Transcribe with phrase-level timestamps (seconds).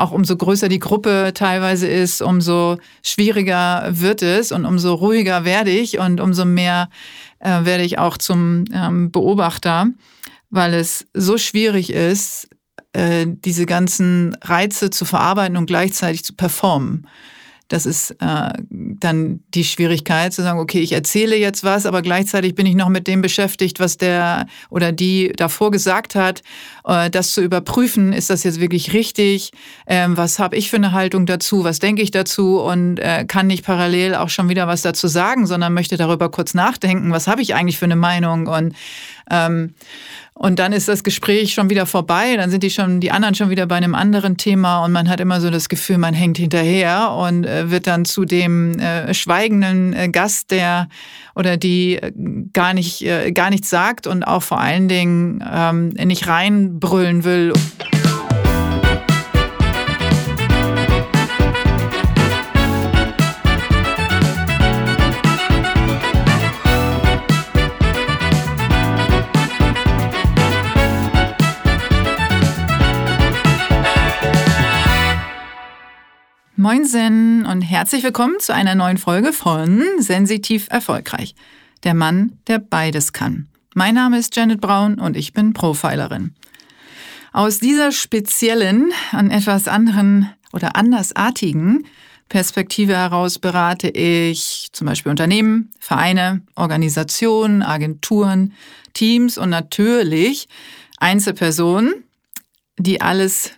[0.00, 5.70] auch umso größer die Gruppe teilweise ist, umso schwieriger wird es und umso ruhiger werde
[5.70, 6.88] ich und umso mehr
[7.38, 9.86] äh, werde ich auch zum ähm, Beobachter,
[10.50, 12.48] weil es so schwierig ist,
[12.92, 17.06] äh, diese ganzen Reize zu verarbeiten und gleichzeitig zu performen.
[17.70, 22.56] Das ist äh, dann die Schwierigkeit zu sagen, okay, ich erzähle jetzt was, aber gleichzeitig
[22.56, 26.42] bin ich noch mit dem beschäftigt, was der oder die davor gesagt hat.
[26.84, 29.52] Äh, das zu überprüfen, ist das jetzt wirklich richtig?
[29.86, 31.62] Ähm, was habe ich für eine Haltung dazu?
[31.62, 32.58] Was denke ich dazu?
[32.58, 36.54] Und äh, kann nicht parallel auch schon wieder was dazu sagen, sondern möchte darüber kurz
[36.54, 38.48] nachdenken, was habe ich eigentlich für eine Meinung?
[38.48, 38.74] Und
[39.30, 39.74] ähm,
[40.42, 43.50] und dann ist das Gespräch schon wieder vorbei, dann sind die schon, die anderen schon
[43.50, 47.10] wieder bei einem anderen Thema und man hat immer so das Gefühl, man hängt hinterher
[47.10, 50.88] und äh, wird dann zu dem äh, schweigenden äh, Gast, der
[51.34, 52.10] oder die äh,
[52.54, 53.04] gar nicht,
[53.34, 57.52] gar nichts sagt und auch vor allen Dingen ähm, nicht reinbrüllen will.
[76.60, 81.34] Moinsen und herzlich willkommen zu einer neuen Folge von Sensitiv Erfolgreich.
[81.84, 83.48] Der Mann, der beides kann.
[83.74, 86.34] Mein Name ist Janet Braun und ich bin Profilerin.
[87.32, 91.86] Aus dieser speziellen, an etwas anderen oder andersartigen
[92.28, 98.52] Perspektive heraus berate ich zum Beispiel Unternehmen, Vereine, Organisationen, Agenturen,
[98.92, 100.46] Teams und natürlich
[100.98, 102.04] Einzelpersonen,
[102.76, 103.52] die alles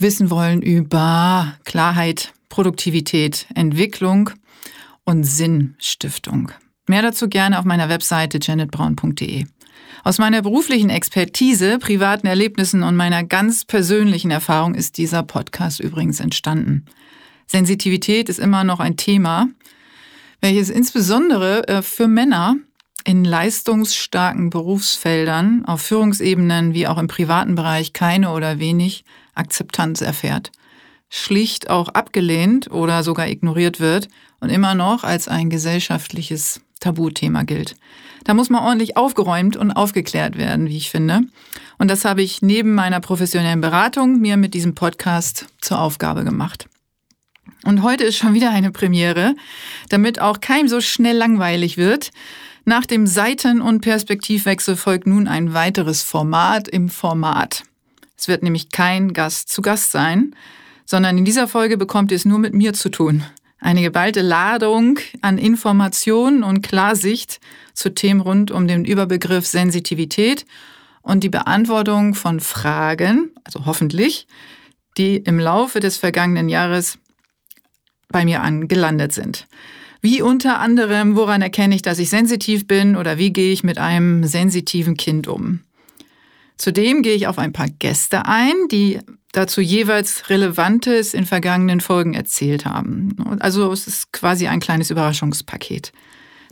[0.00, 4.30] wissen wollen über Klarheit, Produktivität, Entwicklung
[5.04, 6.52] und Sinnstiftung.
[6.86, 9.46] Mehr dazu gerne auf meiner Webseite janetbraun.de.
[10.02, 16.20] Aus meiner beruflichen Expertise, privaten Erlebnissen und meiner ganz persönlichen Erfahrung ist dieser Podcast übrigens
[16.20, 16.86] entstanden.
[17.46, 19.48] Sensitivität ist immer noch ein Thema,
[20.40, 22.56] welches insbesondere äh, für Männer
[23.04, 29.04] in leistungsstarken Berufsfeldern auf Führungsebenen wie auch im privaten Bereich keine oder wenig
[29.40, 30.52] Akzeptanz erfährt,
[31.08, 34.08] schlicht auch abgelehnt oder sogar ignoriert wird
[34.38, 37.74] und immer noch als ein gesellschaftliches Tabuthema gilt.
[38.24, 41.22] Da muss man ordentlich aufgeräumt und aufgeklärt werden, wie ich finde.
[41.78, 46.68] Und das habe ich neben meiner professionellen Beratung mir mit diesem Podcast zur Aufgabe gemacht.
[47.64, 49.34] Und heute ist schon wieder eine Premiere,
[49.88, 52.10] damit auch keinem so schnell langweilig wird.
[52.64, 57.64] Nach dem Seiten- und Perspektivwechsel folgt nun ein weiteres Format im Format.
[58.20, 60.36] Es wird nämlich kein Gast zu Gast sein,
[60.84, 63.24] sondern in dieser Folge bekommt ihr es nur mit mir zu tun.
[63.60, 67.40] Eine geballte Ladung an Informationen und Klarsicht
[67.72, 70.44] zu Themen rund um den Überbegriff Sensitivität
[71.00, 74.26] und die Beantwortung von Fragen, also hoffentlich,
[74.98, 76.98] die im Laufe des vergangenen Jahres
[78.08, 79.46] bei mir angelandet sind.
[80.02, 83.78] Wie unter anderem, woran erkenne ich, dass ich sensitiv bin oder wie gehe ich mit
[83.78, 85.60] einem sensitiven Kind um?
[86.60, 88.98] Zudem gehe ich auf ein paar Gäste ein, die
[89.32, 93.16] dazu jeweils Relevantes in vergangenen Folgen erzählt haben.
[93.40, 95.90] Also es ist quasi ein kleines Überraschungspaket.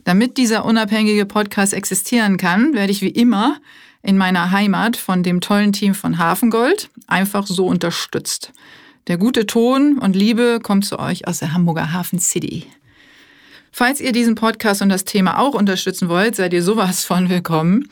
[0.05, 3.57] Damit dieser unabhängige Podcast existieren kann, werde ich wie immer
[4.01, 8.51] in meiner Heimat von dem tollen Team von Hafengold einfach so unterstützt.
[9.05, 12.65] Der gute Ton und Liebe kommt zu euch aus der Hamburger Hafen City.
[13.71, 17.87] Falls ihr diesen Podcast und das Thema auch unterstützen wollt, seid ihr sowas von willkommen.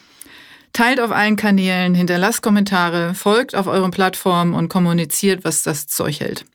[0.73, 6.19] Teilt auf allen Kanälen, hinterlasst Kommentare, folgt auf euren Plattformen und kommuniziert, was das Zeug
[6.19, 6.45] hält.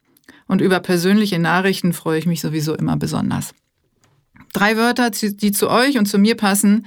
[0.46, 3.52] Und über persönliche Nachrichten freue ich mich sowieso immer besonders.
[4.52, 6.86] Drei Wörter, die zu euch und zu mir passen,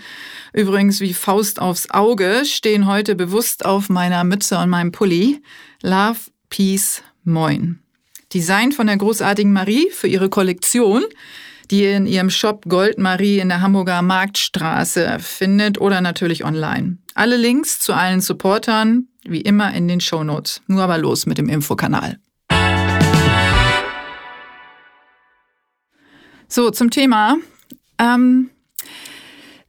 [0.54, 5.42] übrigens wie Faust aufs Auge, stehen heute bewusst auf meiner Mütze und meinem Pulli.
[5.82, 6.20] Love,
[6.50, 7.80] Peace, Moin.
[8.34, 11.04] Design von der großartigen Marie für ihre Kollektion,
[11.72, 16.98] die ihr in ihrem Shop Goldmarie in der Hamburger Marktstraße findet oder natürlich online.
[17.18, 20.62] Alle Links zu allen Supportern wie immer in den Show Notes.
[20.68, 22.20] Nur aber los mit dem Infokanal.
[26.50, 27.38] So, zum Thema.
[27.98, 28.50] Ähm,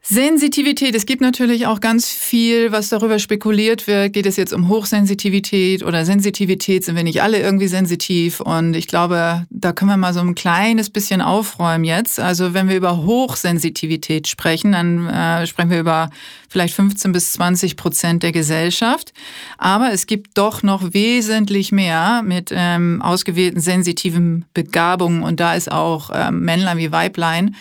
[0.08, 0.94] Sensitivität.
[0.94, 4.12] Es gibt natürlich auch ganz viel, was darüber spekuliert wird.
[4.12, 6.85] Geht es jetzt um Hochsensitivität oder Sensitivität?
[6.85, 8.38] Sind wir nicht alle irgendwie sensitiv?
[8.38, 12.20] Und ich glaube, da können wir mal so ein kleines bisschen aufräumen jetzt.
[12.20, 16.11] Also wenn wir über Hochsensitivität sprechen, dann äh, sprechen wir über
[16.49, 19.12] vielleicht 15 bis 20 Prozent der Gesellschaft.
[19.59, 25.25] Aber es gibt doch noch wesentlich mehr mit ähm, ausgewählten sensitiven Begabungen.
[25.25, 27.56] Und da ist auch ähm, Männlein wie Weiblein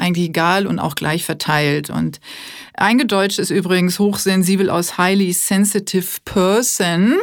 [0.00, 1.90] eigentlich egal und auch gleich verteilt.
[1.90, 2.20] Und
[2.74, 7.14] eingedeutscht ist übrigens hochsensibel aus highly sensitive person.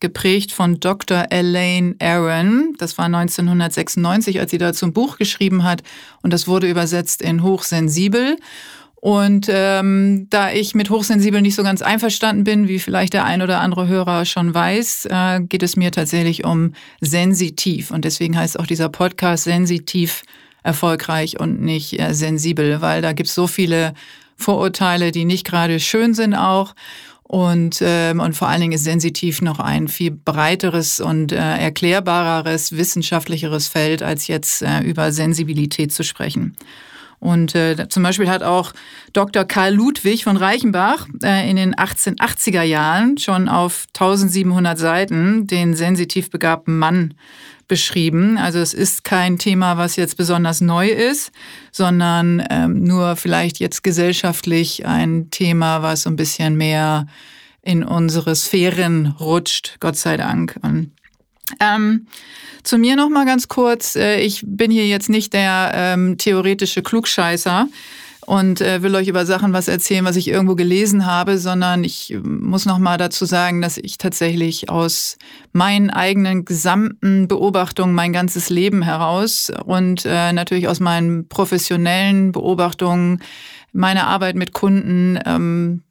[0.00, 1.28] geprägt von Dr.
[1.30, 2.74] Elaine Aaron.
[2.76, 5.82] Das war 1996, als sie dazu ein Buch geschrieben hat
[6.20, 8.36] und das wurde übersetzt in Hochsensibel.
[9.04, 13.42] Und ähm, da ich mit Hochsensibel nicht so ganz einverstanden bin, wie vielleicht der ein
[13.42, 16.72] oder andere Hörer schon weiß, äh, geht es mir tatsächlich um
[17.02, 17.90] sensitiv.
[17.90, 20.22] Und deswegen heißt auch dieser Podcast sensitiv
[20.64, 23.94] erfolgreich und nicht äh, sensibel, weil da gibt es so viele
[24.36, 26.74] Vorurteile, die nicht gerade schön sind auch.
[27.22, 32.72] Und, ähm, und vor allen Dingen ist sensitiv noch ein viel breiteres und äh, erklärbareres,
[32.72, 36.56] wissenschaftlicheres Feld, als jetzt äh, über Sensibilität zu sprechen.
[37.24, 38.74] Und äh, zum Beispiel hat auch
[39.14, 39.46] Dr.
[39.46, 46.28] Karl Ludwig von Reichenbach äh, in den 1880er Jahren schon auf 1700 Seiten den sensitiv
[46.28, 47.14] begabten Mann
[47.66, 48.36] beschrieben.
[48.36, 51.32] Also es ist kein Thema, was jetzt besonders neu ist,
[51.72, 57.06] sondern ähm, nur vielleicht jetzt gesellschaftlich ein Thema, was so ein bisschen mehr
[57.62, 60.58] in unsere Sphären rutscht, Gott sei Dank.
[60.60, 60.90] Und,
[61.60, 62.06] ähm,
[62.62, 63.96] zu mir noch mal ganz kurz.
[63.96, 67.68] Äh, ich bin hier jetzt nicht der ähm, theoretische Klugscheißer
[68.26, 72.12] und äh, will euch über Sachen was erzählen, was ich irgendwo gelesen habe, sondern ich
[72.12, 75.18] äh, muss noch mal dazu sagen, dass ich tatsächlich aus
[75.52, 83.20] meinen eigenen gesamten Beobachtungen mein ganzes Leben heraus und äh, natürlich aus meinen professionellen Beobachtungen,
[83.72, 85.82] meiner Arbeit mit Kunden ähm,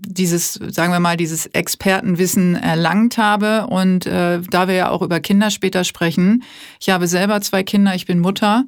[0.00, 3.66] dieses, sagen wir mal, dieses Expertenwissen erlangt habe.
[3.66, 6.42] Und äh, da wir ja auch über Kinder später sprechen,
[6.80, 8.64] ich habe selber zwei Kinder, ich bin Mutter.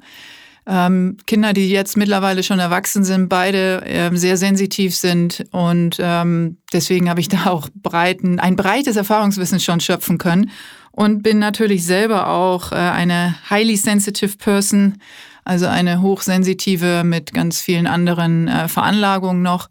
[0.67, 6.57] Ähm, Kinder, die jetzt mittlerweile schon erwachsen sind, beide ähm, sehr sensitiv sind und ähm,
[6.73, 10.49] deswegen habe ich da auch breiten, ein breites Erfahrungswissen schon schöpfen können
[10.91, 14.97] und bin natürlich selber auch äh, eine highly sensitive Person,
[15.43, 19.69] also eine hochsensitive mit ganz vielen anderen äh, Veranlagungen noch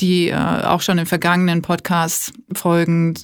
[0.00, 3.14] die äh, auch schon in vergangenen Podcast-Folgen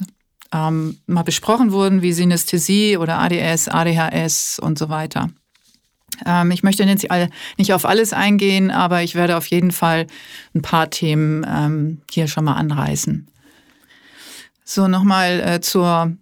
[0.53, 5.31] ähm, mal besprochen wurden, wie Synästhesie oder ADS, ADHS und so weiter.
[6.27, 7.07] Ähm, ich möchte jetzt
[7.57, 10.07] nicht auf alles eingehen, aber ich werde auf jeden Fall
[10.55, 13.29] ein paar Themen ähm, hier schon mal anreißen.
[14.65, 16.17] So, nochmal äh, zur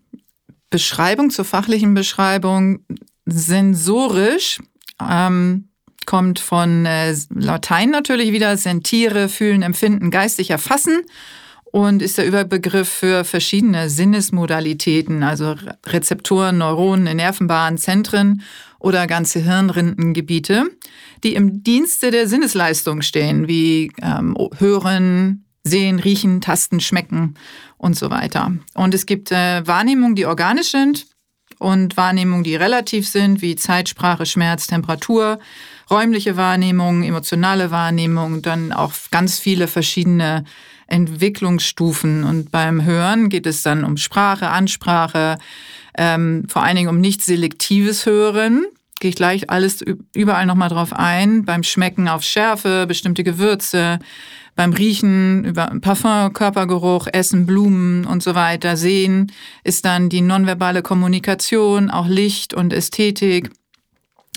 [0.71, 2.81] Beschreibung, zur fachlichen Beschreibung.
[3.27, 4.59] Sensorisch
[5.07, 5.68] ähm,
[6.09, 11.03] kommt von äh, Latein natürlich wieder, sentiere, fühlen, empfinden, geistig erfassen
[11.65, 18.41] und ist der Überbegriff für verschiedene Sinnesmodalitäten, also Rezeptoren, Neuronen Nervenbahnen, Zentren
[18.79, 20.71] oder ganze Hirnrindengebiete,
[21.25, 27.35] die im Dienste der Sinnesleistung stehen, wie ähm, Hören, Sehen, Riechen, Tasten, Schmecken
[27.77, 28.53] und so weiter.
[28.73, 31.07] Und es gibt äh, Wahrnehmungen, die organisch sind
[31.59, 35.39] und Wahrnehmungen, die relativ sind, wie Zeitsprache, Schmerz, Temperatur
[35.91, 40.45] räumliche Wahrnehmung, emotionale Wahrnehmung, dann auch ganz viele verschiedene
[40.87, 42.25] Entwicklungsstufen.
[42.25, 45.39] Und beim Hören geht es dann um Sprache, Ansprache,
[45.97, 48.67] ähm, vor allen Dingen um nicht selektives Hören.
[49.01, 51.45] Gehe ich gleich alles überall nochmal drauf ein.
[51.45, 54.01] Beim Schmecken auf Schärfe, bestimmte Gewürze,
[54.57, 58.77] beim Riechen über Parfum, Körpergeruch, Essen, Blumen und so weiter.
[58.77, 59.31] Sehen
[59.63, 63.51] ist dann die nonverbale Kommunikation, auch Licht und Ästhetik.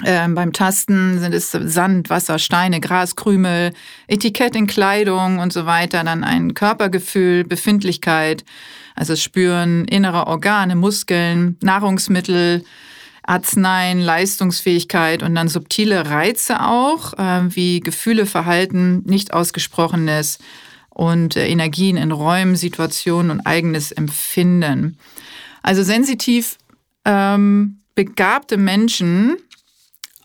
[0.05, 3.73] Ähm, beim Tasten sind es Sand, Wasser, Steine, Gras, Krümel,
[4.07, 6.03] Etikett in Kleidung und so weiter.
[6.03, 8.43] Dann ein Körpergefühl, Befindlichkeit,
[8.95, 12.63] also Spüren innerer Organe, Muskeln, Nahrungsmittel,
[13.23, 20.39] Arzneien, Leistungsfähigkeit und dann subtile Reize auch, äh, wie Gefühle, Verhalten, nicht ausgesprochenes
[20.89, 24.97] und äh, Energien in Räumen, Situationen und eigenes Empfinden.
[25.61, 26.57] Also sensitiv
[27.05, 29.37] ähm, begabte Menschen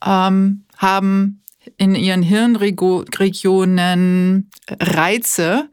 [0.04, 1.42] ähm, haben
[1.76, 4.50] in ihren Hirnregionen
[4.80, 5.68] Reize,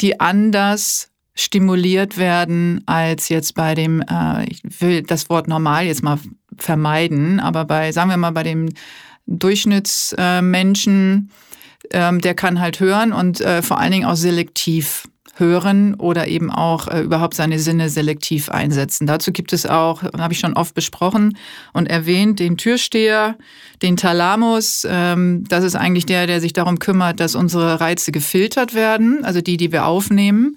[0.00, 6.02] die anders stimuliert werden als jetzt bei dem, äh, ich will das Wort normal jetzt
[6.02, 6.18] mal
[6.56, 8.68] vermeiden, aber bei, sagen wir mal, bei dem
[9.26, 11.30] Durchschnittsmenschen,
[11.90, 16.28] äh, ähm, der kann halt hören und äh, vor allen Dingen auch selektiv hören oder
[16.28, 19.06] eben auch äh, überhaupt seine Sinne selektiv einsetzen.
[19.06, 21.36] Dazu gibt es auch, habe ich schon oft besprochen
[21.72, 23.36] und erwähnt, den Türsteher,
[23.82, 24.86] den Thalamus.
[24.88, 29.40] Ähm, das ist eigentlich der, der sich darum kümmert, dass unsere Reize gefiltert werden, also
[29.40, 30.56] die, die wir aufnehmen.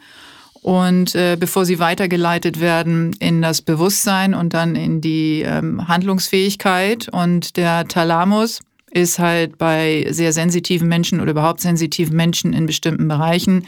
[0.61, 7.07] Und äh, bevor sie weitergeleitet werden in das Bewusstsein und dann in die ähm, Handlungsfähigkeit.
[7.09, 8.59] Und der Thalamus
[8.91, 13.65] ist halt bei sehr sensitiven Menschen oder überhaupt sensitiven Menschen in bestimmten Bereichen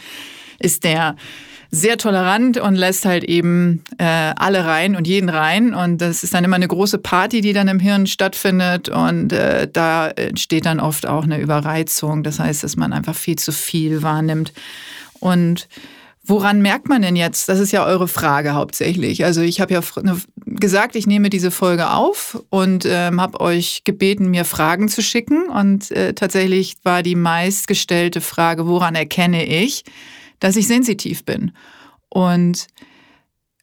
[0.59, 1.15] ist der
[1.71, 5.75] sehr tolerant und lässt halt eben äh, alle rein und jeden rein.
[5.75, 8.89] Und das ist dann immer eine große Party, die dann im Hirn stattfindet.
[8.89, 12.23] Und äh, da entsteht dann oft auch eine Überreizung.
[12.23, 14.51] Das heißt, dass man einfach viel zu viel wahrnimmt.
[15.19, 15.67] Und
[16.29, 17.49] Woran merkt man denn jetzt?
[17.49, 19.25] Das ist ja eure Frage hauptsächlich.
[19.25, 23.81] Also ich habe ja ne, gesagt, ich nehme diese Folge auf und ähm, habe euch
[23.83, 25.49] gebeten, mir Fragen zu schicken.
[25.49, 29.85] Und äh, tatsächlich war die meistgestellte Frage, woran erkenne ich,
[30.39, 31.51] dass ich sensitiv bin?
[32.09, 32.67] Und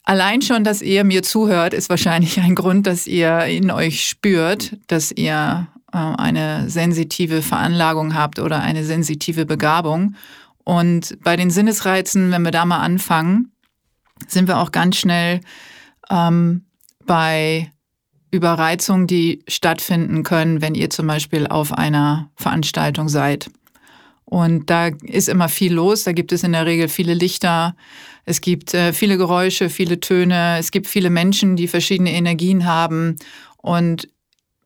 [0.05, 4.77] allein schon, dass ihr mir zuhört, ist wahrscheinlich ein Grund, dass ihr in euch spürt,
[4.87, 10.15] dass ihr äh, eine sensitive Veranlagung habt oder eine sensitive Begabung.
[10.65, 13.53] Und bei den Sinnesreizen, wenn wir da mal anfangen,
[14.27, 15.41] sind wir auch ganz schnell
[16.11, 16.65] ähm,
[17.05, 17.71] bei
[18.31, 23.49] Überreizungen, die stattfinden können, wenn ihr zum Beispiel auf einer Veranstaltung seid.
[24.27, 26.05] Und da ist immer viel los.
[26.05, 27.77] Da gibt es in der Regel viele Lichter.
[28.25, 30.59] Es gibt äh, viele Geräusche, viele Töne.
[30.59, 33.17] Es gibt viele Menschen, die verschiedene Energien haben.
[33.57, 34.09] Und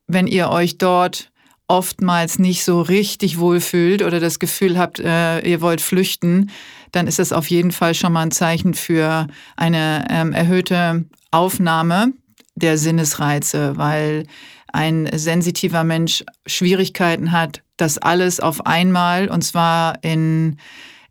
[0.07, 1.31] wenn ihr euch dort
[1.69, 6.51] oftmals nicht so richtig wohlfühlt oder das Gefühl habt, äh, ihr wollt flüchten,
[6.91, 12.13] dann ist das auf jeden Fall schon mal ein Zeichen für eine ähm, erhöhte Aufnahme
[12.57, 14.27] der Sinnesreize, weil
[14.73, 20.59] ein sensitiver Mensch Schwierigkeiten hat, das alles auf einmal und zwar in,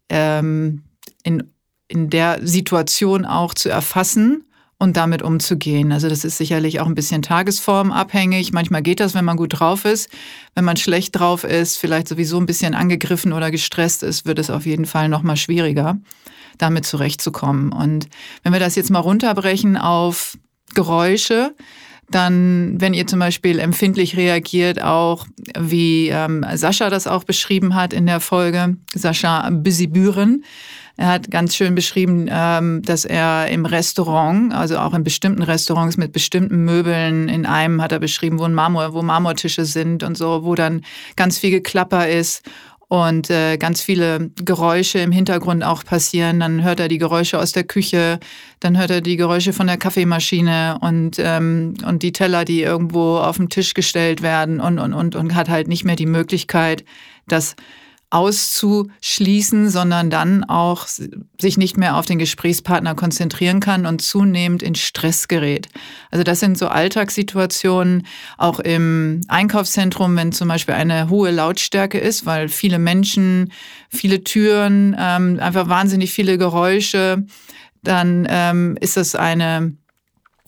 [0.09, 0.83] ähm,
[1.23, 1.51] in,
[1.87, 4.45] in der Situation auch zu erfassen
[4.79, 5.91] und damit umzugehen.
[5.91, 8.53] Also das ist sicherlich auch ein bisschen tagesformabhängig.
[8.53, 10.09] Manchmal geht das, wenn man gut drauf ist.
[10.55, 14.49] Wenn man schlecht drauf ist, vielleicht sowieso ein bisschen angegriffen oder gestresst ist, wird es
[14.49, 15.97] auf jeden Fall noch mal schwieriger,
[16.57, 17.73] damit zurechtzukommen.
[17.73, 18.07] Und
[18.43, 20.37] wenn wir das jetzt mal runterbrechen auf
[20.73, 21.53] Geräusche,
[22.11, 25.25] dann, wenn ihr zum Beispiel empfindlich reagiert, auch
[25.57, 30.43] wie ähm, Sascha das auch beschrieben hat in der Folge, Sascha Büsibüren,
[30.99, 35.95] er hat ganz schön beschrieben, ähm, dass er im Restaurant, also auch in bestimmten Restaurants
[35.95, 40.17] mit bestimmten Möbeln, in einem hat er beschrieben, wo, ein Marmor, wo Marmortische sind und
[40.17, 40.81] so, wo dann
[41.15, 42.43] ganz viel Geklapper ist
[42.89, 46.39] und äh, ganz viele Geräusche im Hintergrund auch passieren.
[46.39, 48.19] Dann hört er die Geräusche aus der Küche,
[48.59, 53.17] dann hört er die Geräusche von der Kaffeemaschine und, ähm, und die Teller, die irgendwo
[53.17, 56.83] auf den Tisch gestellt werden und, und, und, und hat halt nicht mehr die Möglichkeit,
[57.27, 57.55] das
[58.11, 60.87] auszuschließen, sondern dann auch
[61.39, 65.69] sich nicht mehr auf den Gesprächspartner konzentrieren kann und zunehmend in Stress gerät.
[66.09, 72.25] Also das sind so Alltagssituationen, auch im Einkaufszentrum, wenn zum Beispiel eine hohe Lautstärke ist,
[72.25, 73.51] weil viele Menschen,
[73.89, 77.25] viele Türen, ähm, einfach wahnsinnig viele Geräusche,
[77.83, 79.73] dann ähm, ist das eine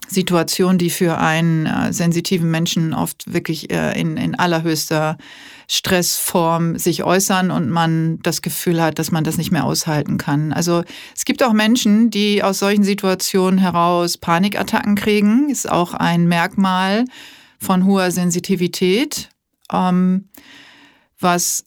[0.08, 5.18] Situation, die für einen äh, sensitiven Menschen oft wirklich äh, in, in allerhöchster
[5.74, 10.52] Stressform sich äußern und man das Gefühl hat, dass man das nicht mehr aushalten kann.
[10.52, 10.84] Also
[11.16, 15.50] es gibt auch Menschen, die aus solchen Situationen heraus Panikattacken kriegen.
[15.50, 17.06] Ist auch ein Merkmal
[17.58, 19.30] von hoher Sensitivität,
[19.72, 20.28] ähm,
[21.22, 21.64] was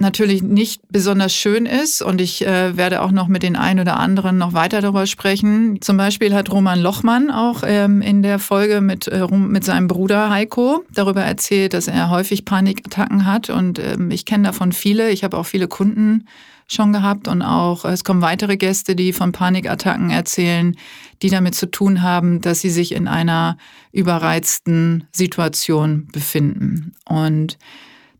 [0.00, 3.98] natürlich nicht besonders schön ist und ich äh, werde auch noch mit den einen oder
[3.98, 5.80] anderen noch weiter darüber sprechen.
[5.80, 10.30] Zum Beispiel hat Roman Lochmann auch ähm, in der Folge mit, äh, mit seinem Bruder
[10.30, 15.10] Heiko darüber erzählt, dass er häufig Panikattacken hat und ähm, ich kenne davon viele.
[15.10, 16.26] Ich habe auch viele Kunden
[16.66, 20.76] schon gehabt und auch es kommen weitere Gäste, die von Panikattacken erzählen,
[21.20, 23.58] die damit zu tun haben, dass sie sich in einer
[23.92, 27.58] überreizten Situation befinden und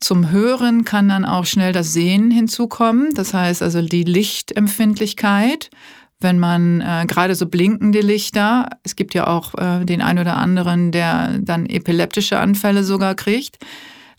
[0.01, 3.13] zum Hören kann dann auch schnell das Sehen hinzukommen.
[3.15, 5.71] Das heißt also die Lichtempfindlichkeit.
[6.21, 10.37] Wenn man äh, gerade so blinkende Lichter, es gibt ja auch äh, den einen oder
[10.37, 13.59] anderen, der dann epileptische Anfälle sogar kriegt,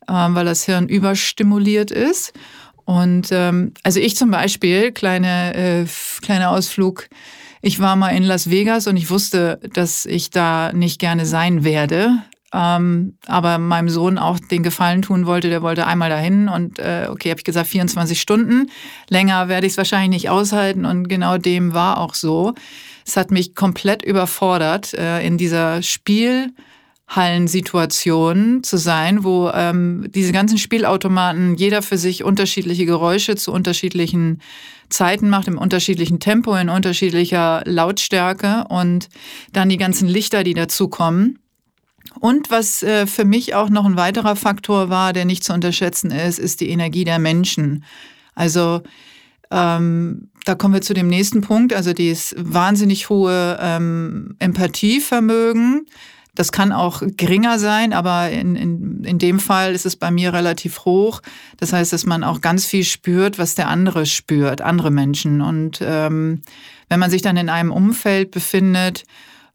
[0.07, 2.33] äh, weil das Hirn überstimuliert ist.
[2.85, 5.85] Und ähm, also ich zum Beispiel, kleine, äh,
[6.21, 7.07] kleiner Ausflug,
[7.61, 11.63] ich war mal in Las Vegas und ich wusste, dass ich da nicht gerne sein
[11.63, 12.23] werde.
[12.53, 17.08] Ähm, aber meinem Sohn auch den Gefallen tun wollte, der wollte einmal dahin und äh,
[17.10, 18.70] okay, habe ich gesagt 24 Stunden.
[19.10, 22.53] Länger werde ich es wahrscheinlich nicht aushalten und genau dem war auch so.
[23.05, 30.58] Es hat mich komplett überfordert, äh, in dieser Spielhallensituation zu sein, wo ähm, diese ganzen
[30.58, 34.41] Spielautomaten jeder für sich unterschiedliche Geräusche zu unterschiedlichen
[34.89, 39.08] Zeiten macht, im unterschiedlichen Tempo, in unterschiedlicher Lautstärke und
[39.53, 41.38] dann die ganzen Lichter, die dazukommen.
[42.20, 46.12] Und was äh, für mich auch noch ein weiterer Faktor war, der nicht zu unterschätzen
[46.12, 47.84] ist, ist die Energie der Menschen.
[48.36, 48.82] Also
[49.50, 55.86] ähm, da kommen wir zu dem nächsten Punkt, also dieses wahnsinnig hohe ähm, Empathievermögen.
[56.34, 60.34] Das kann auch geringer sein, aber in, in, in dem Fall ist es bei mir
[60.34, 61.22] relativ hoch.
[61.58, 65.41] Das heißt, dass man auch ganz viel spürt, was der andere spürt, andere Menschen.
[65.41, 66.41] Und ähm,
[66.88, 69.03] wenn man sich dann in einem Umfeld befindet,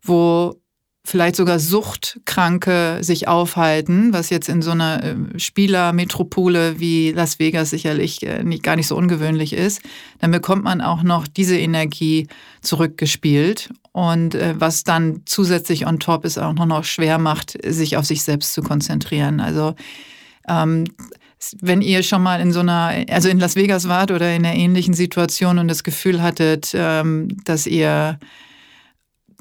[0.03, 0.61] wo
[1.07, 7.71] vielleicht sogar Suchtkranke sich aufhalten, was jetzt in so einer äh, Spielermetropole wie Las Vegas
[7.71, 9.81] sicherlich äh, nicht, gar nicht so ungewöhnlich ist,
[10.19, 12.27] dann bekommt man auch noch diese Energie
[12.61, 13.71] zurückgespielt.
[13.93, 18.25] Und äh, was dann zusätzlich on top ist, auch noch schwer macht, sich auf sich
[18.25, 19.39] selbst zu konzentrieren.
[19.39, 19.77] Also
[20.49, 20.85] ähm,
[21.61, 24.57] wenn ihr schon mal in so einer, also in Las Vegas wart oder in einer
[24.57, 28.19] ähnlichen Situation und das Gefühl hattet, ähm, dass ihr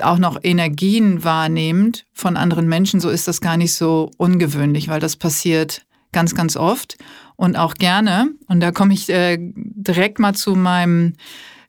[0.01, 4.99] auch noch Energien wahrnehmt von anderen Menschen, so ist das gar nicht so ungewöhnlich, weil
[4.99, 6.97] das passiert ganz, ganz oft
[7.35, 8.29] und auch gerne.
[8.47, 11.13] Und da komme ich äh, direkt mal zu meinem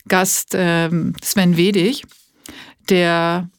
[0.09, 0.90] Gast äh,
[1.23, 2.04] Sven Wedig,
[2.88, 3.50] der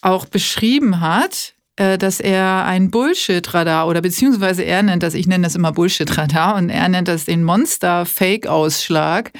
[0.00, 5.44] auch beschrieben hat, äh, dass er ein Bullshit-Radar oder beziehungsweise er nennt das, ich nenne
[5.44, 9.32] das immer Bullshit-Radar und er nennt das den Monster-Fake-Ausschlag,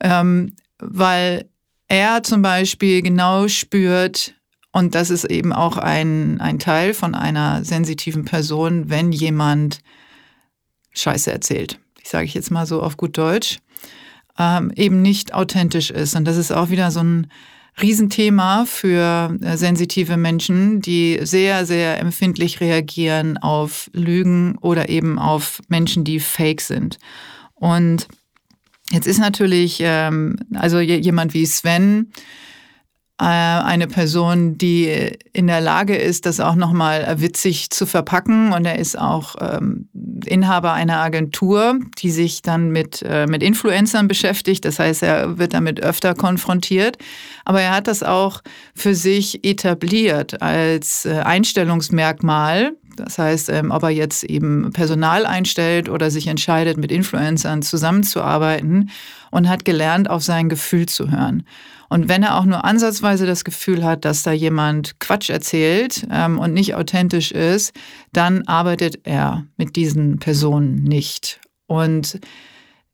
[0.00, 1.49] ähm, weil
[1.90, 4.34] er zum Beispiel genau spürt,
[4.72, 9.80] und das ist eben auch ein, ein Teil von einer sensitiven Person, wenn jemand
[10.92, 11.80] Scheiße erzählt.
[12.00, 13.58] Ich sage ich jetzt mal so auf gut Deutsch,
[14.38, 16.14] ähm, eben nicht authentisch ist.
[16.14, 17.26] Und das ist auch wieder so ein
[17.82, 25.60] Riesenthema für äh, sensitive Menschen, die sehr, sehr empfindlich reagieren auf Lügen oder eben auf
[25.68, 26.98] Menschen, die fake sind.
[27.54, 28.06] Und
[28.92, 32.10] Jetzt ist natürlich, ähm, also jemand wie Sven,
[33.20, 38.52] äh, eine Person, die in der Lage ist, das auch nochmal witzig zu verpacken.
[38.52, 39.90] Und er ist auch ähm,
[40.24, 44.64] Inhaber einer Agentur, die sich dann mit, äh, mit Influencern beschäftigt.
[44.64, 46.96] Das heißt, er wird damit öfter konfrontiert.
[47.44, 48.40] Aber er hat das auch
[48.74, 52.72] für sich etabliert als äh, Einstellungsmerkmal,
[53.04, 58.90] das heißt, ähm, ob er jetzt eben Personal einstellt oder sich entscheidet, mit Influencern zusammenzuarbeiten
[59.30, 61.44] und hat gelernt, auf sein Gefühl zu hören.
[61.88, 66.38] Und wenn er auch nur ansatzweise das Gefühl hat, dass da jemand Quatsch erzählt ähm,
[66.38, 67.74] und nicht authentisch ist,
[68.12, 71.40] dann arbeitet er mit diesen Personen nicht.
[71.66, 72.20] Und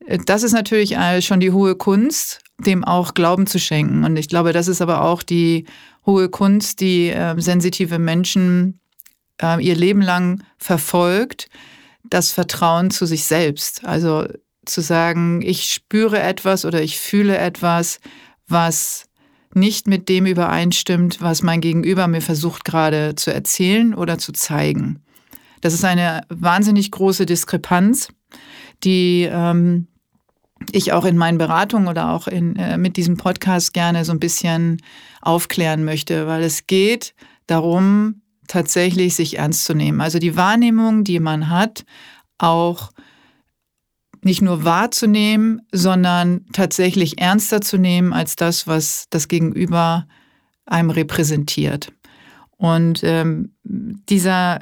[0.06, 4.04] äh, das ist natürlich äh, schon die hohe Kunst, dem auch Glauben zu schenken.
[4.04, 5.66] Und ich glaube, das ist aber auch die
[6.06, 8.80] hohe Kunst, die äh, sensitive Menschen
[9.42, 11.48] äh, ihr Leben lang verfolgt,
[12.04, 13.84] das Vertrauen zu sich selbst.
[13.84, 14.26] Also
[14.64, 18.00] zu sagen, ich spüre etwas oder ich fühle etwas,
[18.48, 19.06] was
[19.54, 25.02] nicht mit dem übereinstimmt, was mein Gegenüber mir versucht gerade zu erzählen oder zu zeigen.
[25.62, 28.08] Das ist eine wahnsinnig große Diskrepanz,
[28.84, 29.86] die ähm,
[30.72, 34.20] ich auch in meinen Beratungen oder auch in, äh, mit diesem Podcast gerne so ein
[34.20, 34.82] bisschen
[35.22, 37.14] aufklären möchte, weil es geht
[37.46, 40.00] darum, tatsächlich sich ernst zu nehmen.
[40.00, 41.84] Also die Wahrnehmung, die man hat,
[42.38, 42.90] auch
[44.22, 50.08] nicht nur wahrzunehmen, sondern tatsächlich ernster zu nehmen als das, was das Gegenüber
[50.64, 51.92] einem repräsentiert.
[52.56, 54.60] Und ähm, dieser,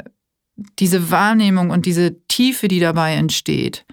[0.78, 3.86] diese Wahrnehmung und diese Tiefe, die dabei entsteht,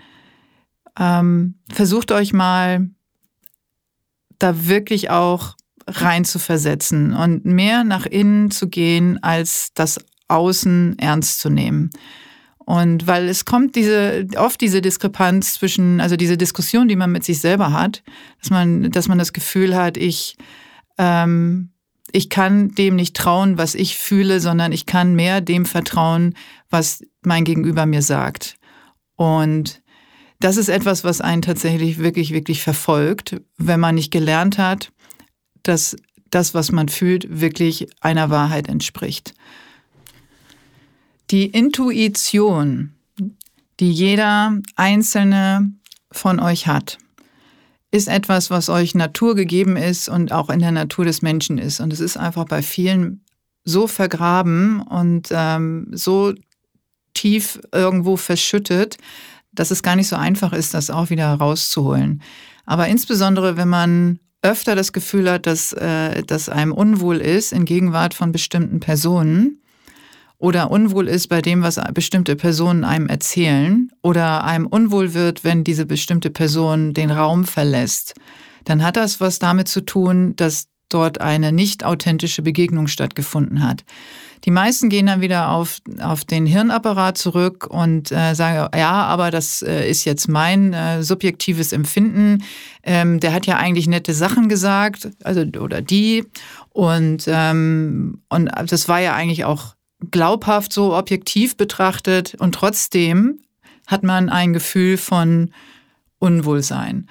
[1.00, 2.90] ähm, versucht euch mal
[4.40, 5.56] da wirklich auch
[5.88, 11.92] rein zu versetzen und mehr nach innen zu gehen, als das Außen ernst zu nehmen.
[12.60, 17.24] Und weil es kommt diese, oft diese Diskrepanz zwischen, also diese Diskussion, die man mit
[17.24, 18.04] sich selber hat,
[18.40, 20.38] dass man, dass man das Gefühl hat, ich,
[20.98, 21.72] ähm,
[22.12, 26.36] ich kann dem nicht trauen, was ich fühle, sondern ich kann mehr dem vertrauen,
[26.70, 28.56] was mein Gegenüber mir sagt.
[29.16, 29.82] Und
[30.40, 34.92] das ist etwas, was einen tatsächlich wirklich, wirklich verfolgt, wenn man nicht gelernt hat,
[35.64, 35.96] dass
[36.30, 39.34] das, was man fühlt, wirklich einer Wahrheit entspricht.
[41.30, 42.94] Die Intuition,
[43.80, 45.72] die jeder einzelne
[46.12, 46.98] von euch hat,
[47.92, 51.82] ist etwas, was euch naturgegeben ist und auch in der Natur des Menschen ist.
[51.82, 53.24] Und es ist einfach bei vielen
[53.64, 56.34] so vergraben und ähm, so
[57.14, 58.98] tief irgendwo verschüttet,
[59.52, 62.22] dass es gar nicht so einfach ist, das auch wieder rauszuholen.
[62.66, 67.66] Aber insbesondere, wenn man öfter das Gefühl hat, dass, äh, dass einem unwohl ist in
[67.66, 69.62] Gegenwart von bestimmten Personen
[70.38, 75.64] oder unwohl ist bei dem, was bestimmte Personen einem erzählen oder einem unwohl wird, wenn
[75.64, 78.16] diese bestimmte Person den Raum verlässt,
[78.64, 83.84] dann hat das was damit zu tun, dass dort eine nicht authentische Begegnung stattgefunden hat.
[84.46, 89.30] Die meisten gehen dann wieder auf, auf den Hirnapparat zurück und äh, sagen, ja, aber
[89.30, 92.44] das äh, ist jetzt mein äh, subjektives Empfinden.
[92.84, 96.26] Ähm, der hat ja eigentlich nette Sachen gesagt, also oder die.
[96.70, 99.76] Und, ähm, und das war ja eigentlich auch
[100.10, 102.36] glaubhaft so objektiv betrachtet.
[102.40, 103.42] Und trotzdem
[103.86, 105.52] hat man ein Gefühl von
[106.18, 107.08] Unwohlsein.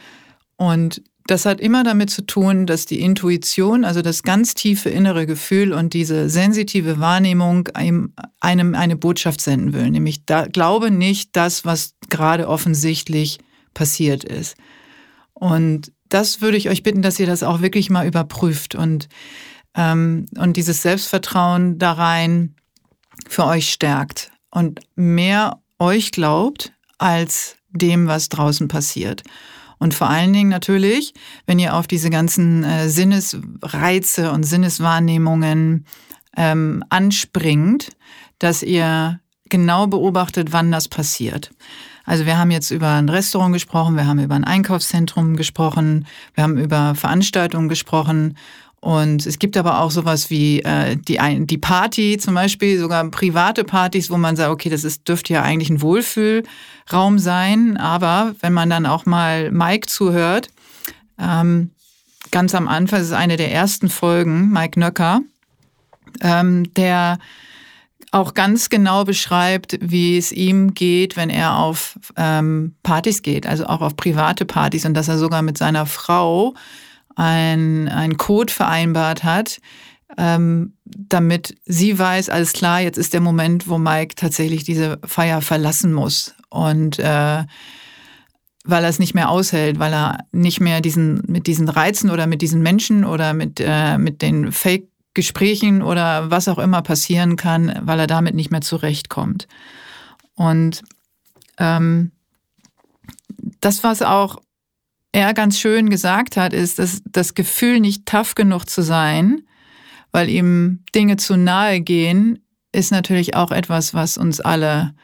[0.56, 5.26] Und das hat immer damit zu tun, dass die Intuition, also das ganz tiefe innere
[5.26, 9.90] Gefühl und diese sensitive Wahrnehmung einem, einem eine Botschaft senden will.
[9.90, 13.38] Nämlich, da, glaube nicht das, was gerade offensichtlich
[13.74, 14.56] passiert ist.
[15.34, 19.08] Und das würde ich euch bitten, dass ihr das auch wirklich mal überprüft und,
[19.74, 22.56] ähm, und dieses Selbstvertrauen da rein
[23.28, 29.22] für euch stärkt und mehr euch glaubt als dem, was draußen passiert.
[29.80, 31.14] Und vor allen Dingen natürlich,
[31.46, 35.86] wenn ihr auf diese ganzen äh, Sinnesreize und Sinneswahrnehmungen
[36.36, 37.88] ähm, anspringt,
[38.38, 41.50] dass ihr genau beobachtet, wann das passiert.
[42.04, 46.44] Also wir haben jetzt über ein Restaurant gesprochen, wir haben über ein Einkaufszentrum gesprochen, wir
[46.44, 48.36] haben über Veranstaltungen gesprochen
[48.80, 53.62] und es gibt aber auch sowas wie äh, die, die Party zum Beispiel, sogar private
[53.62, 57.76] Partys, wo man sagt, okay, das ist, dürfte ja eigentlich ein Wohlfühlraum sein.
[57.76, 60.48] Aber wenn man dann auch mal Mike zuhört,
[61.18, 61.70] ähm,
[62.30, 65.20] ganz am Anfang, das ist eine der ersten Folgen, Mike Nöcker,
[66.22, 67.18] ähm, der
[68.12, 73.66] auch ganz genau beschreibt, wie es ihm geht, wenn er auf ähm, Partys geht, also
[73.66, 76.54] auch auf private Partys und dass er sogar mit seiner Frau
[77.16, 79.60] ein, ein Code vereinbart hat,
[80.16, 85.40] ähm, damit sie weiß, alles klar, jetzt ist der Moment, wo Mike tatsächlich diese Feier
[85.40, 86.34] verlassen muss.
[86.48, 87.44] Und äh,
[88.64, 92.26] weil er es nicht mehr aushält, weil er nicht mehr diesen, mit diesen Reizen oder
[92.26, 97.80] mit diesen Menschen oder mit, äh, mit den Fake-Gesprächen oder was auch immer passieren kann,
[97.82, 99.48] weil er damit nicht mehr zurechtkommt.
[100.34, 100.82] Und
[101.58, 102.12] ähm,
[103.60, 104.40] das, was auch
[105.12, 109.42] er ganz schön gesagt hat, ist, dass das Gefühl, nicht tough genug zu sein,
[110.12, 112.38] weil ihm Dinge zu nahe gehen,
[112.72, 114.94] ist natürlich auch etwas, was uns alle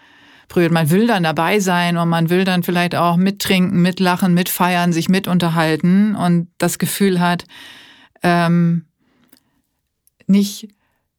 [0.49, 0.73] berührt.
[0.73, 5.09] Man will dann dabei sein und man will dann vielleicht auch mittrinken, mitlachen, mitfeiern, sich
[5.09, 7.45] mitunterhalten und das Gefühl hat,
[8.23, 8.87] ähm,
[10.27, 10.69] nicht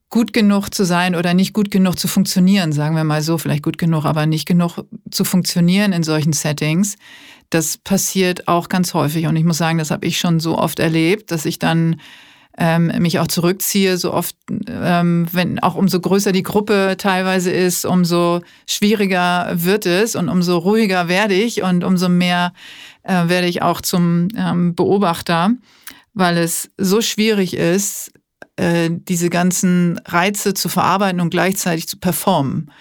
[0.10, 3.64] gut genug zu sein oder nicht gut genug zu funktionieren, sagen wir mal so, vielleicht
[3.64, 6.96] gut genug, aber nicht genug zu funktionieren in solchen Settings.
[7.50, 10.80] Das passiert auch ganz häufig und ich muss sagen, das habe ich schon so oft
[10.80, 11.98] erlebt, dass ich dann
[12.58, 14.36] ähm, mich auch zurückziehe, so oft,
[14.68, 20.58] ähm, wenn auch umso größer die Gruppe teilweise ist, umso schwieriger wird es und umso
[20.58, 22.54] ruhiger werde ich und umso mehr
[23.04, 25.52] äh, werde ich auch zum ähm, Beobachter,
[26.14, 28.12] weil es so schwierig ist,
[28.56, 32.72] äh, diese ganzen Reize zu verarbeiten und gleichzeitig zu performen.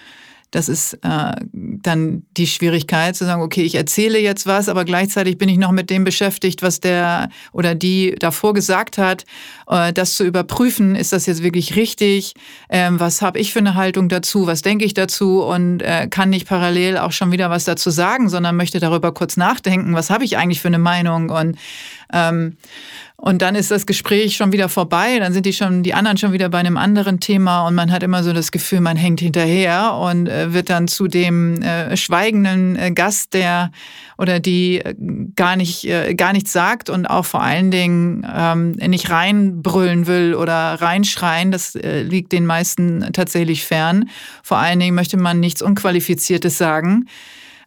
[0.56, 5.36] Das ist äh, dann die Schwierigkeit zu sagen, okay, ich erzähle jetzt was, aber gleichzeitig
[5.36, 9.26] bin ich noch mit dem beschäftigt, was der oder die davor gesagt hat.
[9.68, 12.32] Äh, das zu überprüfen, ist das jetzt wirklich richtig?
[12.70, 14.46] Ähm, was habe ich für eine Haltung dazu?
[14.46, 15.42] Was denke ich dazu?
[15.42, 19.36] Und äh, kann nicht parallel auch schon wieder was dazu sagen, sondern möchte darüber kurz
[19.36, 21.28] nachdenken, was habe ich eigentlich für eine Meinung?
[21.28, 21.58] Und
[22.14, 22.56] ähm,
[23.18, 26.32] und dann ist das Gespräch schon wieder vorbei, dann sind die schon, die anderen schon
[26.32, 29.94] wieder bei einem anderen Thema und man hat immer so das Gefühl, man hängt hinterher
[29.94, 33.70] und äh, wird dann zu dem äh, schweigenden äh, Gast, der
[34.18, 34.94] oder die äh,
[35.34, 40.74] gar nicht, gar nichts sagt und auch vor allen Dingen ähm, nicht reinbrüllen will oder
[40.74, 41.50] reinschreien.
[41.50, 44.08] Das liegt den meisten tatsächlich fern.
[44.42, 47.06] Vor allen Dingen möchte man nichts Unqualifiziertes sagen.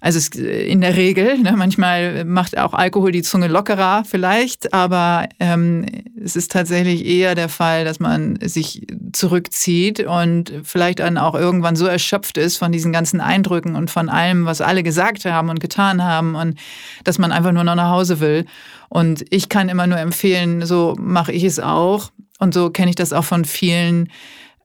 [0.01, 4.73] Also es, äh, in der Regel, ne, manchmal macht auch Alkohol die Zunge lockerer vielleicht,
[4.73, 5.85] aber ähm,
[6.21, 11.75] es ist tatsächlich eher der Fall, dass man sich zurückzieht und vielleicht dann auch irgendwann
[11.75, 15.59] so erschöpft ist von diesen ganzen Eindrücken und von allem, was alle gesagt haben und
[15.59, 16.57] getan haben und
[17.03, 18.45] dass man einfach nur noch nach Hause will.
[18.88, 22.12] Und ich kann immer nur empfehlen, so mache ich es auch.
[22.39, 24.09] Und so kenne ich das auch von vielen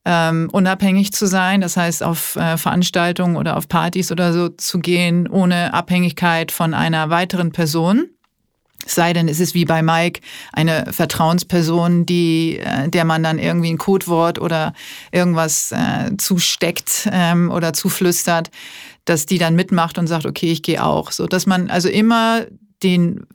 [0.04, 4.78] ähm, unabhängig zu sein, das heißt auf äh, Veranstaltungen oder auf Partys oder so zu
[4.78, 8.10] gehen, ohne Abhängigkeit von einer weiteren Person.
[8.86, 10.20] Sei denn, es ist wie bei Mike
[10.52, 14.74] eine Vertrauensperson, die, äh, der man dann irgendwie ein Codewort oder
[15.10, 18.50] irgendwas äh, zusteckt ähm, oder zuflüstert,
[19.06, 21.12] dass die dann mitmacht und sagt, okay, ich gehe auch.
[21.12, 22.42] So dass man also immer
[22.82, 23.26] den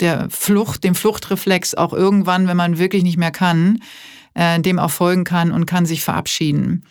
[0.00, 3.80] der Flucht, dem Fluchtreflex auch irgendwann, wenn man wirklich nicht mehr kann,
[4.34, 6.84] äh, dem auch folgen kann und kann sich verabschieden.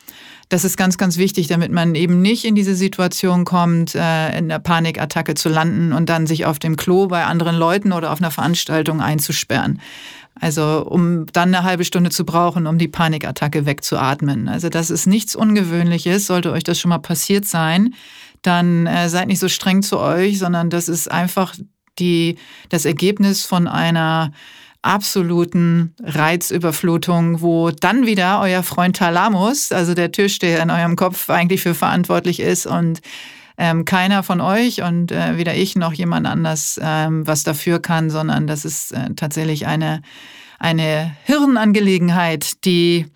[0.50, 4.50] Das ist ganz, ganz wichtig, damit man eben nicht in diese Situation kommt, äh, in
[4.50, 8.20] der Panikattacke zu landen und dann sich auf dem Klo bei anderen Leuten oder auf
[8.20, 9.80] einer Veranstaltung einzusperren.
[10.40, 14.48] Also um dann eine halbe Stunde zu brauchen, um die Panikattacke wegzuatmen.
[14.48, 17.94] Also das ist nichts Ungewöhnliches, sollte euch das schon mal passiert sein,
[18.42, 21.54] dann äh, seid nicht so streng zu euch, sondern das ist einfach
[22.00, 22.38] die,
[22.70, 24.32] das Ergebnis von einer
[24.82, 31.62] absoluten Reizüberflutung, wo dann wieder euer Freund Thalamus, also der Türsteher in eurem Kopf, eigentlich
[31.62, 33.02] für verantwortlich ist und
[33.58, 38.10] ähm, keiner von euch und äh, weder ich noch jemand anders ähm, was dafür kann,
[38.10, 40.02] sondern das ist äh, tatsächlich eine,
[40.60, 43.08] eine Hirnangelegenheit, die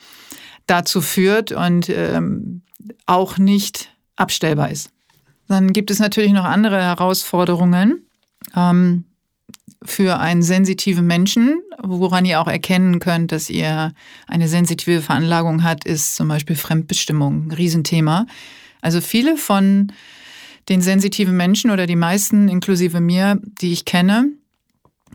[0.68, 2.62] dazu führt und ähm,
[3.06, 4.90] auch nicht abstellbar ist.
[5.48, 8.06] Dann gibt es natürlich noch andere Herausforderungen.
[8.56, 9.06] Ähm,
[9.86, 13.94] für einen sensitiven Menschen, woran ihr auch erkennen könnt, dass ihr
[14.28, 18.26] eine sensitive Veranlagung hat, ist zum Beispiel Fremdbestimmung, ein Riesenthema.
[18.82, 19.92] Also viele von
[20.70, 24.30] den sensitiven Menschen oder die meisten, inklusive mir, die ich kenne,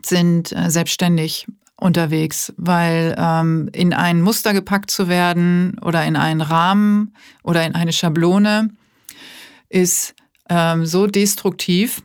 [0.05, 6.41] sind äh, selbstständig unterwegs, weil ähm, in ein Muster gepackt zu werden oder in einen
[6.41, 8.71] Rahmen oder in eine Schablone
[9.69, 10.15] ist
[10.49, 12.03] ähm, so destruktiv,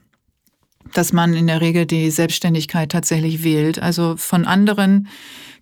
[0.93, 3.79] dass man in der Regel die Selbstständigkeit tatsächlich wählt.
[3.79, 5.07] Also von anderen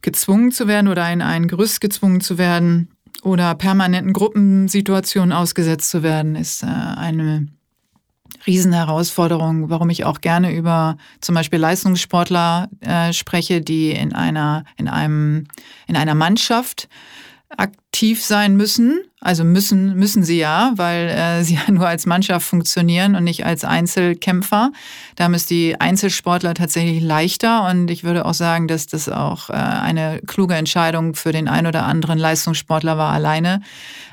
[0.01, 2.89] gezwungen zu werden oder in ein Gerüst gezwungen zu werden
[3.23, 7.47] oder permanenten Gruppensituationen ausgesetzt zu werden, ist äh, eine
[8.47, 14.87] Riesenherausforderung, warum ich auch gerne über zum Beispiel Leistungssportler äh, spreche, die in einer, in
[14.87, 15.47] einem,
[15.87, 16.89] in einer Mannschaft
[17.91, 22.45] aktiv sein müssen also müssen, müssen sie ja, weil äh, sie ja nur als Mannschaft
[22.45, 24.71] funktionieren und nicht als Einzelkämpfer.
[25.15, 29.53] Da haben die Einzelsportler tatsächlich leichter und ich würde auch sagen, dass das auch äh,
[29.53, 33.61] eine kluge Entscheidung für den ein oder anderen Leistungssportler war, alleine.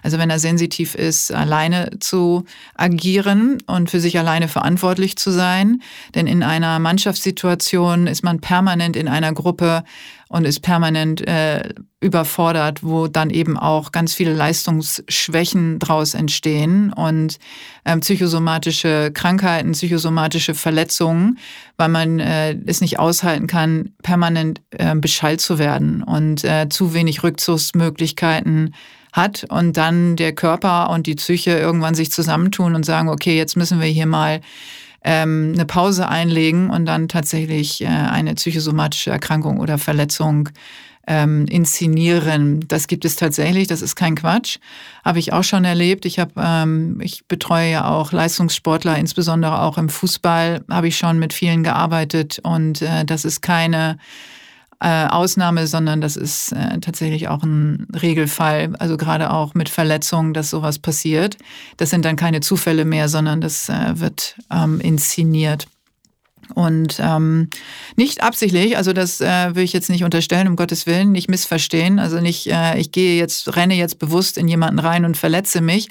[0.02, 5.80] Also wenn er sensitiv ist, alleine zu agieren und für sich alleine verantwortlich zu sein.
[6.14, 9.84] Denn in einer Mannschaftssituation ist man permanent in einer Gruppe
[10.28, 17.38] und ist permanent äh, überfordert, wo dann eben auch ganz viele Leistungsschwächen draus entstehen und
[17.84, 21.38] äh, psychosomatische Krankheiten, psychosomatische Verletzungen,
[21.76, 26.94] weil man äh, es nicht aushalten kann, permanent äh, beschallt zu werden und äh, zu
[26.94, 28.74] wenig Rückzugsmöglichkeiten
[29.12, 33.56] hat und dann der Körper und die Psyche irgendwann sich zusammentun und sagen, okay, jetzt
[33.56, 34.40] müssen wir hier mal
[35.04, 40.50] ähm, eine Pause einlegen und dann tatsächlich äh, eine psychosomatische Erkrankung oder Verletzung
[41.08, 42.68] ähm, inszenieren.
[42.68, 44.58] Das gibt es tatsächlich, das ist kein Quatsch.
[45.04, 46.04] Habe ich auch schon erlebt.
[46.04, 51.18] Ich habe, ähm, ich betreue ja auch Leistungssportler, insbesondere auch im Fußball habe ich schon
[51.18, 53.96] mit vielen gearbeitet und äh, das ist keine
[54.80, 58.76] äh, Ausnahme, sondern das ist äh, tatsächlich auch ein Regelfall.
[58.78, 61.38] Also gerade auch mit Verletzungen, dass sowas passiert.
[61.78, 65.66] Das sind dann keine Zufälle mehr, sondern das äh, wird ähm, inszeniert.
[66.54, 67.50] Und ähm,
[67.96, 71.98] nicht absichtlich, also das äh, will ich jetzt nicht unterstellen, um Gottes Willen, nicht missverstehen.
[71.98, 75.88] Also nicht, äh, ich gehe jetzt, renne jetzt bewusst in jemanden rein und verletze mich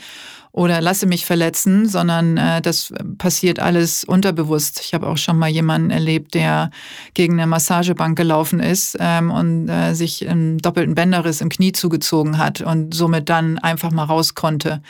[0.57, 4.81] oder lasse mich verletzen, sondern äh, das passiert alles unterbewusst.
[4.83, 6.71] Ich habe auch schon mal jemanden erlebt, der
[7.13, 12.39] gegen eine Massagebank gelaufen ist ähm, und äh, sich einen doppelten Bänderriss im Knie zugezogen
[12.39, 14.81] hat und somit dann einfach mal raus konnte.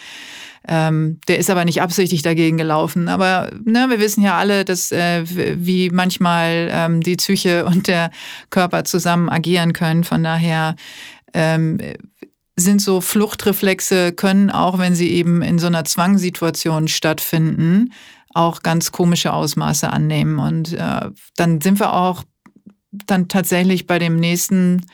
[0.67, 3.07] Ähm, der ist aber nicht absichtlich dagegen gelaufen.
[3.07, 8.11] Aber ne, wir wissen ja alle, dass äh, wie manchmal ähm, die Psyche und der
[8.49, 10.03] Körper zusammen agieren können.
[10.03, 10.75] Von daher
[11.33, 11.77] ähm,
[12.55, 17.93] sind so Fluchtreflexe, können auch, wenn sie eben in so einer Zwangssituation stattfinden,
[18.33, 20.39] auch ganz komische Ausmaße annehmen.
[20.39, 22.23] Und äh, dann sind wir auch
[22.91, 24.85] dann tatsächlich bei dem nächsten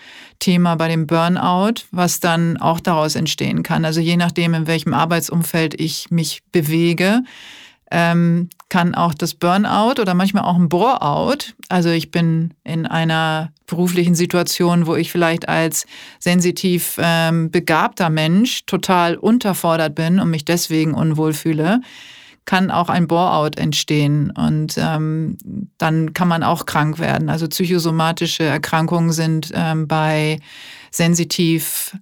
[0.44, 3.86] Thema, bei dem Burnout, was dann auch daraus entstehen kann.
[3.86, 7.24] Also je nachdem, in welchem Arbeitsumfeld ich mich bewege,
[7.92, 11.54] ähm, kann auch das Burnout oder manchmal auch ein Bore-out.
[11.70, 15.86] Also ich bin in einer beruflichen Situation, wo ich vielleicht als
[16.20, 21.80] sensitiv ähm, begabter Mensch total unterfordert bin und mich deswegen unwohl fühle,
[22.46, 25.38] kann auch ein Bore-out entstehen und ähm,
[25.78, 27.30] dann kann man auch krank werden.
[27.30, 30.40] Also psychosomatische Erkrankungen sind ähm, bei
[30.92, 31.98] sensitiv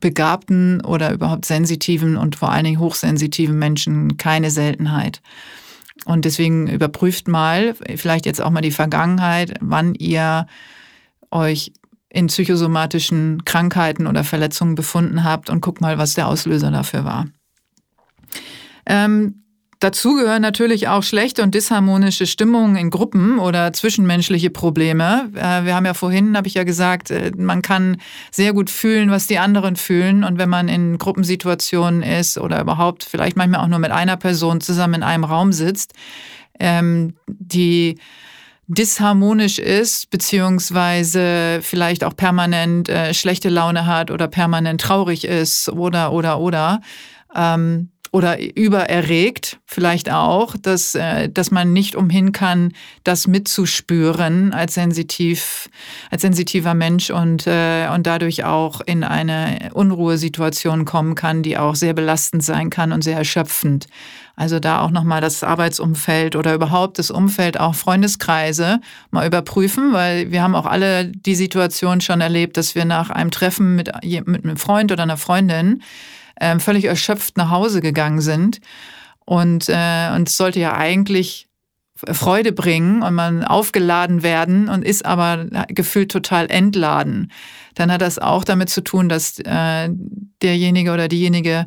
[0.00, 5.20] begabten oder überhaupt sensitiven und vor allen Dingen hochsensitiven Menschen keine Seltenheit.
[6.04, 10.46] Und deswegen überprüft mal, vielleicht jetzt auch mal die Vergangenheit, wann ihr
[11.30, 11.72] euch
[12.08, 17.26] in psychosomatischen Krankheiten oder Verletzungen befunden habt und guckt mal, was der Auslöser dafür war.
[18.86, 19.42] Ähm,
[19.80, 25.30] Dazu gehören natürlich auch schlechte und disharmonische Stimmungen in Gruppen oder zwischenmenschliche Probleme.
[25.36, 27.98] Äh, wir haben ja vorhin, habe ich ja gesagt, äh, man kann
[28.32, 30.24] sehr gut fühlen, was die anderen fühlen.
[30.24, 34.60] Und wenn man in Gruppensituationen ist oder überhaupt vielleicht manchmal auch nur mit einer Person
[34.60, 35.92] zusammen in einem Raum sitzt,
[36.58, 38.00] ähm, die
[38.66, 46.12] disharmonisch ist, beziehungsweise vielleicht auch permanent äh, schlechte Laune hat oder permanent traurig ist oder,
[46.12, 46.80] oder, oder,
[47.34, 52.72] ähm, oder übererregt vielleicht auch, dass, äh, dass man nicht umhin kann,
[53.04, 55.68] das mitzuspüren als sensitiv,
[56.10, 61.74] als sensitiver Mensch und, äh, und dadurch auch in eine Unruhesituation kommen kann, die auch
[61.74, 63.86] sehr belastend sein kann und sehr erschöpfend.
[64.38, 70.30] Also da auch nochmal das Arbeitsumfeld oder überhaupt das Umfeld, auch Freundeskreise mal überprüfen, weil
[70.30, 73.90] wir haben auch alle die Situation schon erlebt, dass wir nach einem Treffen mit,
[74.26, 75.82] mit einem Freund oder einer Freundin
[76.40, 78.60] äh, völlig erschöpft nach Hause gegangen sind.
[79.24, 81.48] Und, äh, und es sollte ja eigentlich
[82.12, 87.32] Freude bringen und man aufgeladen werden und ist aber gefühlt total entladen.
[87.74, 89.90] Dann hat das auch damit zu tun, dass äh,
[90.40, 91.66] derjenige oder diejenige,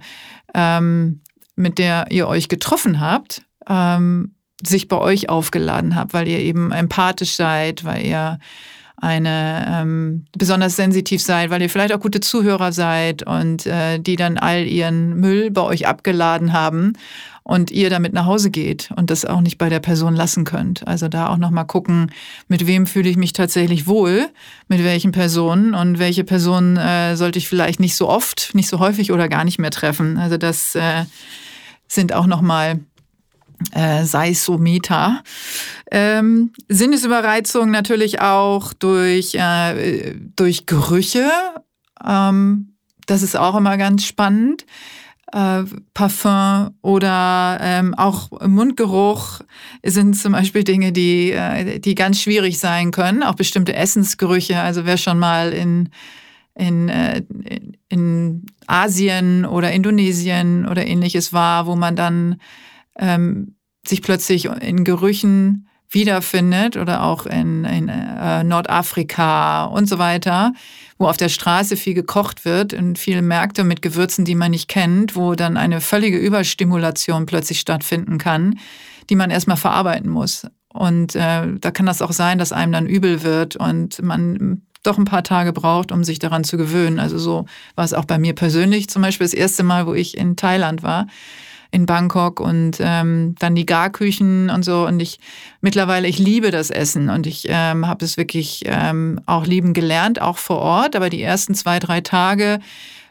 [0.54, 1.22] ähm,
[1.56, 6.72] mit der ihr euch getroffen habt, ähm, sich bei euch aufgeladen habt, weil ihr eben
[6.72, 8.40] empathisch seid, weil ihr
[9.02, 14.16] eine ähm, besonders sensitiv seid, weil ihr vielleicht auch gute Zuhörer seid und äh, die
[14.16, 16.94] dann all ihren Müll bei euch abgeladen haben
[17.44, 20.88] und ihr damit nach Hause geht und das auch nicht bei der Person lassen könnt.
[20.88, 22.12] Also da auch nochmal gucken,
[22.48, 24.30] mit wem fühle ich mich tatsächlich wohl,
[24.68, 28.78] mit welchen Personen und welche Personen äh, sollte ich vielleicht nicht so oft, nicht so
[28.78, 30.20] häufig oder gar nicht mehr treffen.
[30.20, 31.06] Also das äh,
[31.88, 32.80] sind auch nochmal
[33.74, 35.24] äh, Seisometer.
[35.92, 41.30] Ähm, Sinnesüberreizung natürlich auch durch, äh, durch Gerüche.
[42.06, 44.66] Ähm, das ist auch immer ganz spannend.
[45.34, 49.40] Äh, Parfum oder ähm, auch Mundgeruch
[49.84, 53.24] sind zum Beispiel Dinge, die, äh, die ganz schwierig sein können.
[53.24, 54.60] Auch bestimmte Essensgerüche.
[54.60, 55.90] Also wer schon mal in,
[56.54, 57.22] in, äh,
[57.88, 62.38] in Asien oder Indonesien oder ähnliches war, wo man dann
[62.98, 70.54] ähm, sich plötzlich in Gerüchen wiederfindet oder auch in, in äh, Nordafrika und so weiter,
[70.98, 74.70] wo auf der Straße viel gekocht wird in viele Märkte mit Gewürzen, die man nicht
[74.70, 78.58] kennt, wo dann eine völlige Überstimulation plötzlich stattfinden kann,
[79.10, 80.48] die man erstmal verarbeiten muss.
[80.74, 84.98] Und äh, da kann das auch sein, dass einem dann übel wird und man doch
[84.98, 87.00] ein paar Tage braucht, um sich daran zu gewöhnen.
[87.00, 88.90] Also so war es auch bei mir persönlich.
[88.90, 91.08] Zum Beispiel das erste Mal, wo ich in Thailand war
[91.72, 94.86] in Bangkok und ähm, dann die Garküchen und so.
[94.86, 95.20] Und ich
[95.62, 100.22] mittlerweile, ich liebe das Essen und ich ähm, habe es wirklich ähm, auch lieben gelernt,
[100.22, 100.96] auch vor Ort.
[100.96, 102.60] Aber die ersten zwei, drei Tage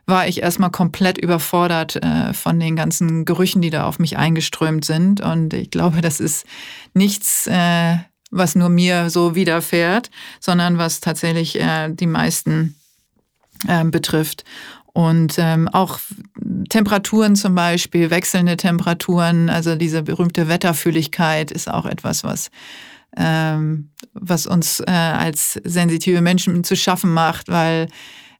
[0.06, 4.84] war ich erstmal komplett überfordert äh, von den ganzen Gerüchen, die da auf mich eingeströmt
[4.84, 5.22] sind.
[5.22, 6.44] Und ich glaube, das ist
[6.92, 7.96] nichts, äh,
[8.30, 12.76] was nur mir so widerfährt, sondern was tatsächlich äh, die meisten
[13.66, 14.44] äh, betrifft.
[14.92, 16.00] Und ähm, auch
[16.68, 22.50] Temperaturen zum Beispiel, wechselnde Temperaturen, also diese berühmte Wetterfühligkeit ist auch etwas, was,
[23.16, 27.88] ähm, was uns äh, als sensitive Menschen zu schaffen macht, weil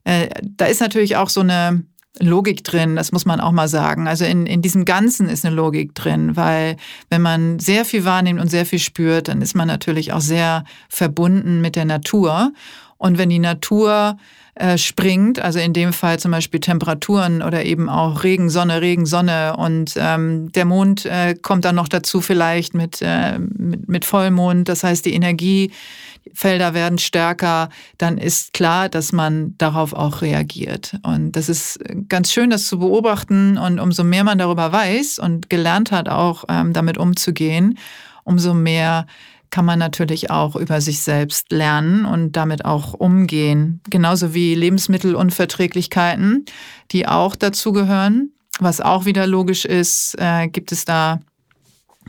[0.03, 1.83] äh, da ist natürlich auch so eine
[2.19, 4.07] Logik drin, das muss man auch mal sagen.
[4.07, 6.75] Also in, in diesem Ganzen ist eine Logik drin, weil
[7.09, 10.65] wenn man sehr viel wahrnimmt und sehr viel spürt, dann ist man natürlich auch sehr
[10.89, 12.51] verbunden mit der Natur.
[12.97, 14.17] Und wenn die Natur
[14.55, 19.05] äh, springt, also in dem Fall zum Beispiel Temperaturen oder eben auch Regen, Sonne, Regen,
[19.05, 24.05] Sonne und ähm, der Mond äh, kommt dann noch dazu vielleicht mit, äh, mit, mit
[24.05, 30.97] Vollmond, das heißt die Energiefelder werden stärker, dann ist klar, dass man darauf auch reagiert.
[31.03, 33.57] Und das ist ganz schön, das zu beobachten.
[33.57, 37.77] Und umso mehr man darüber weiß und gelernt hat, auch ähm, damit umzugehen,
[38.23, 39.07] umso mehr
[39.51, 43.81] kann man natürlich auch über sich selbst lernen und damit auch umgehen.
[43.89, 46.45] Genauso wie Lebensmittelunverträglichkeiten,
[46.91, 48.31] die auch dazugehören.
[48.59, 51.19] Was auch wieder logisch ist, äh, gibt es da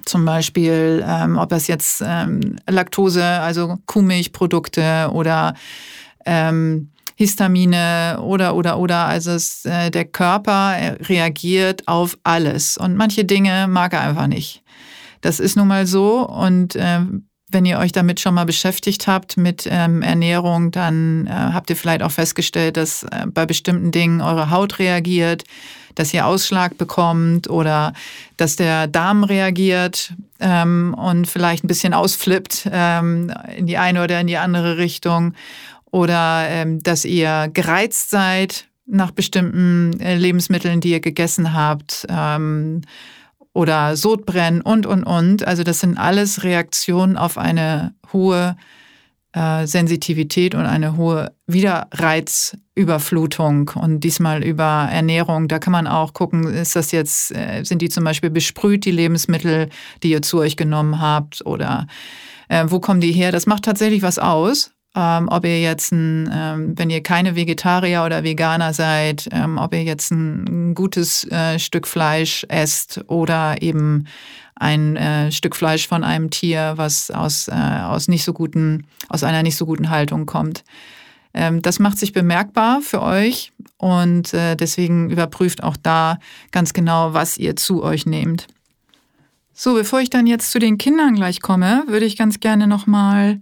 [0.04, 5.54] zum Beispiel, ähm, ob das jetzt ähm, Laktose, also Kuhmilchprodukte oder
[6.24, 9.06] ähm, Histamine oder, oder, oder.
[9.06, 14.62] Also es, äh, der Körper reagiert auf alles und manche Dinge mag er einfach nicht.
[15.20, 17.00] Das ist nun mal so und äh,
[17.52, 21.76] wenn ihr euch damit schon mal beschäftigt habt mit ähm, Ernährung, dann äh, habt ihr
[21.76, 25.44] vielleicht auch festgestellt, dass äh, bei bestimmten Dingen eure Haut reagiert,
[25.94, 27.92] dass ihr Ausschlag bekommt oder
[28.36, 34.20] dass der Darm reagiert ähm, und vielleicht ein bisschen ausflippt ähm, in die eine oder
[34.20, 35.34] in die andere Richtung
[35.90, 42.06] oder ähm, dass ihr gereizt seid nach bestimmten äh, Lebensmitteln, die ihr gegessen habt.
[43.54, 45.46] Oder Sodbrennen und, und, und.
[45.46, 48.56] Also das sind alles Reaktionen auf eine hohe
[49.32, 55.48] äh, Sensitivität und eine hohe Wiederreizüberflutung und diesmal über Ernährung.
[55.48, 58.90] Da kann man auch gucken, ist das jetzt, äh, sind die zum Beispiel besprüht, die
[58.90, 59.70] Lebensmittel,
[60.02, 61.86] die ihr zu euch genommen habt oder
[62.48, 63.32] äh, wo kommen die her?
[63.32, 64.72] Das macht tatsächlich was aus.
[64.94, 69.72] Ähm, ob ihr jetzt, ein, ähm, wenn ihr keine Vegetarier oder Veganer seid, ähm, ob
[69.72, 74.06] ihr jetzt ein, gutes äh, Stück Fleisch esst oder eben
[74.54, 79.24] ein äh, Stück Fleisch von einem Tier, was aus, äh, aus nicht so guten, aus
[79.24, 80.62] einer nicht so guten Haltung kommt.
[81.34, 86.18] Ähm, das macht sich bemerkbar für euch und äh, deswegen überprüft auch da
[86.50, 88.46] ganz genau, was ihr zu euch nehmt.
[89.54, 93.40] So, bevor ich dann jetzt zu den Kindern gleich komme, würde ich ganz gerne nochmal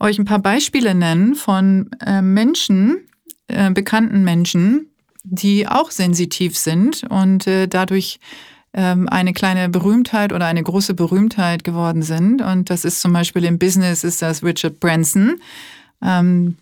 [0.00, 3.06] euch ein paar Beispiele nennen von äh, Menschen,
[3.48, 4.86] äh, bekannten Menschen,
[5.24, 8.20] die auch sensitiv sind und äh, dadurch
[8.74, 12.42] ähm, eine kleine Berühmtheit oder eine große Berühmtheit geworden sind.
[12.42, 15.40] Und das ist zum Beispiel im Business ist das Richard Branson.
[16.02, 16.56] Ähm,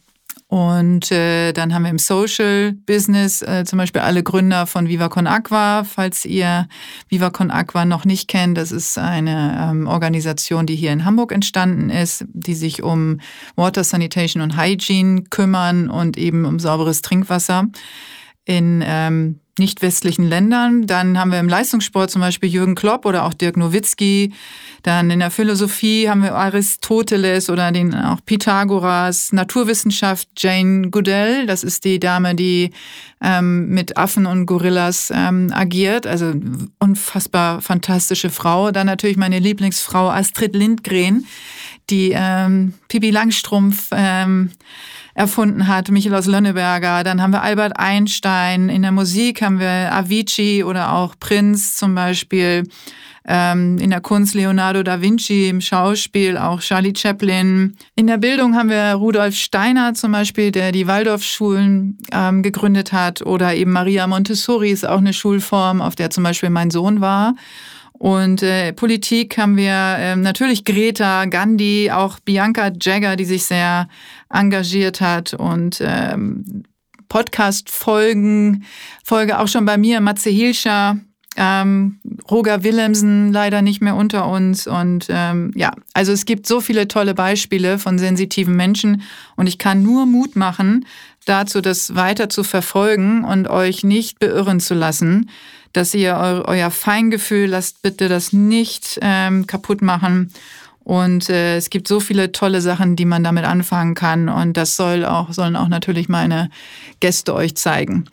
[0.49, 5.09] und äh, dann haben wir im Social Business äh, zum Beispiel alle Gründer von Viva
[5.09, 5.83] Con Aqua.
[5.83, 6.69] Falls ihr
[7.09, 11.33] Viva Con Aqua noch nicht kennt, das ist eine ähm, Organisation, die hier in Hamburg
[11.33, 13.19] entstanden ist, die sich um
[13.57, 17.67] Water Sanitation und Hygiene kümmern und eben um sauberes Trinkwasser
[18.47, 20.87] in ähm, nicht westlichen Ländern.
[20.87, 24.33] Dann haben wir im Leistungssport zum Beispiel Jürgen Klopp oder auch Dirk Nowitzki.
[24.83, 29.33] Dann in der Philosophie haben wir Aristoteles oder den auch Pythagoras.
[29.33, 32.71] Naturwissenschaft Jane Goodell, das ist die Dame, die
[33.23, 36.07] ähm, mit Affen und Gorillas ähm, agiert.
[36.07, 36.35] Also
[36.79, 38.71] unfassbar fantastische Frau.
[38.73, 41.27] Dann natürlich meine Lieblingsfrau Astrid Lindgren,
[41.89, 44.51] die ähm, Pipi Langstrumpf ähm,
[45.17, 47.03] erfunden hat, Michael Lönneberger.
[47.03, 48.69] Dann haben wir Albert Einstein.
[48.69, 52.65] In der Musik haben wir Avicii oder auch Prinz zum Beispiel.
[53.29, 57.77] Ähm, in der Kunst Leonardo da Vinci, im Schauspiel auch Charlie Chaplin.
[57.97, 63.23] In der Bildung haben wir Rudolf Steiner zum Beispiel, der die Waldorfschulen ähm, gegründet hat.
[63.23, 67.35] Oder eben Maria Montessori ist auch eine Schulform, auf der zum Beispiel mein Sohn war.
[67.99, 73.89] Und äh, Politik haben wir äh, natürlich Greta, Gandhi, auch Bianca Jagger, die sich sehr
[74.29, 76.65] engagiert hat und ähm,
[77.09, 78.65] Podcast-Folgen,
[79.05, 80.99] Folge auch schon bei mir, Matze Hilscher,
[81.37, 84.67] ähm, Roger Willemsen leider nicht mehr unter uns.
[84.67, 89.03] Und ähm, ja, also es gibt so viele tolle Beispiele von sensitiven Menschen
[89.37, 90.87] und ich kann nur Mut machen,
[91.25, 95.31] dazu das weiter zu verfolgen und euch nicht beirren zu lassen
[95.77, 100.33] dass ihr eu euer Feingefühl lasst bitte das nicht ähm, kaputt machen.
[100.87, 104.29] Und äh, es gibt so viele tolle Sachen, die man damit anfangen kann.
[104.29, 106.49] Und das soll auch, sollen auch natürlich meine
[107.01, 108.05] Gäste euch zeigen.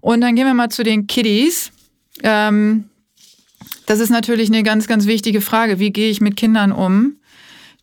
[0.00, 1.70] Und dann gehen wir mal zu den Kiddies.
[2.22, 2.84] Ähm,
[3.86, 5.78] das ist natürlich eine ganz, ganz wichtige Frage.
[5.78, 7.16] Wie gehe ich mit Kindern um,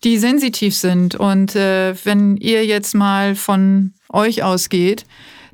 [0.03, 1.15] die sensitiv sind?
[1.15, 5.05] Und äh, wenn ihr jetzt mal von euch ausgeht,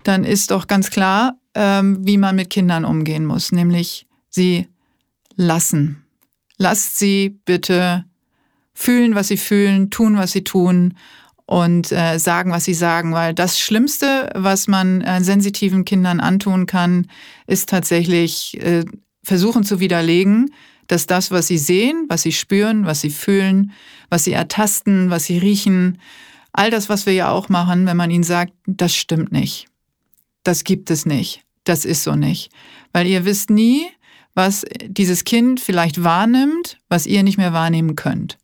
[0.03, 4.67] dann ist doch ganz klar, ähm, wie man mit Kindern umgehen muss, nämlich sie
[5.35, 6.03] lassen.
[6.57, 8.05] Lasst sie bitte
[8.75, 10.93] fühlen, was sie fühlen, tun, was sie tun
[11.47, 16.67] und äh, sagen, was sie sagen, weil das Schlimmste, was man äh, sensitiven Kindern antun
[16.67, 17.07] kann,
[17.47, 18.85] ist tatsächlich äh,
[19.23, 20.53] versuchen zu widerlegen,
[20.85, 23.71] dass das, was sie sehen, was sie spüren, was sie fühlen,
[24.09, 25.99] was sie ertasten, was sie riechen,
[26.53, 29.67] all das, was wir ja auch machen, wenn man ihnen sagt, das stimmt nicht.
[30.43, 32.51] Das gibt es nicht das ist so nicht.
[32.93, 33.87] Weil ihr wisst nie,
[34.33, 38.37] was dieses Kind vielleicht wahrnimmt, was ihr nicht mehr wahrnehmen könnt.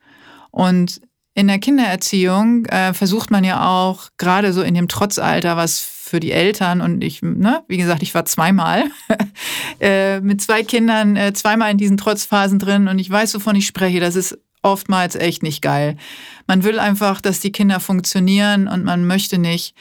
[0.52, 1.02] Und
[1.36, 6.20] in der Kindererziehung äh, versucht man ja auch, gerade so in dem Trotzalter, was für
[6.20, 8.84] die Eltern und ich, ne, wie gesagt, ich war zweimal
[9.80, 13.66] äh, mit zwei Kindern, äh, zweimal in diesen Trotzphasen drin und ich weiß, wovon ich
[13.66, 14.00] spreche.
[14.00, 15.98] Das ist oftmals echt nicht geil.
[16.46, 19.76] Man will einfach, dass die Kinder funktionieren und man möchte nicht,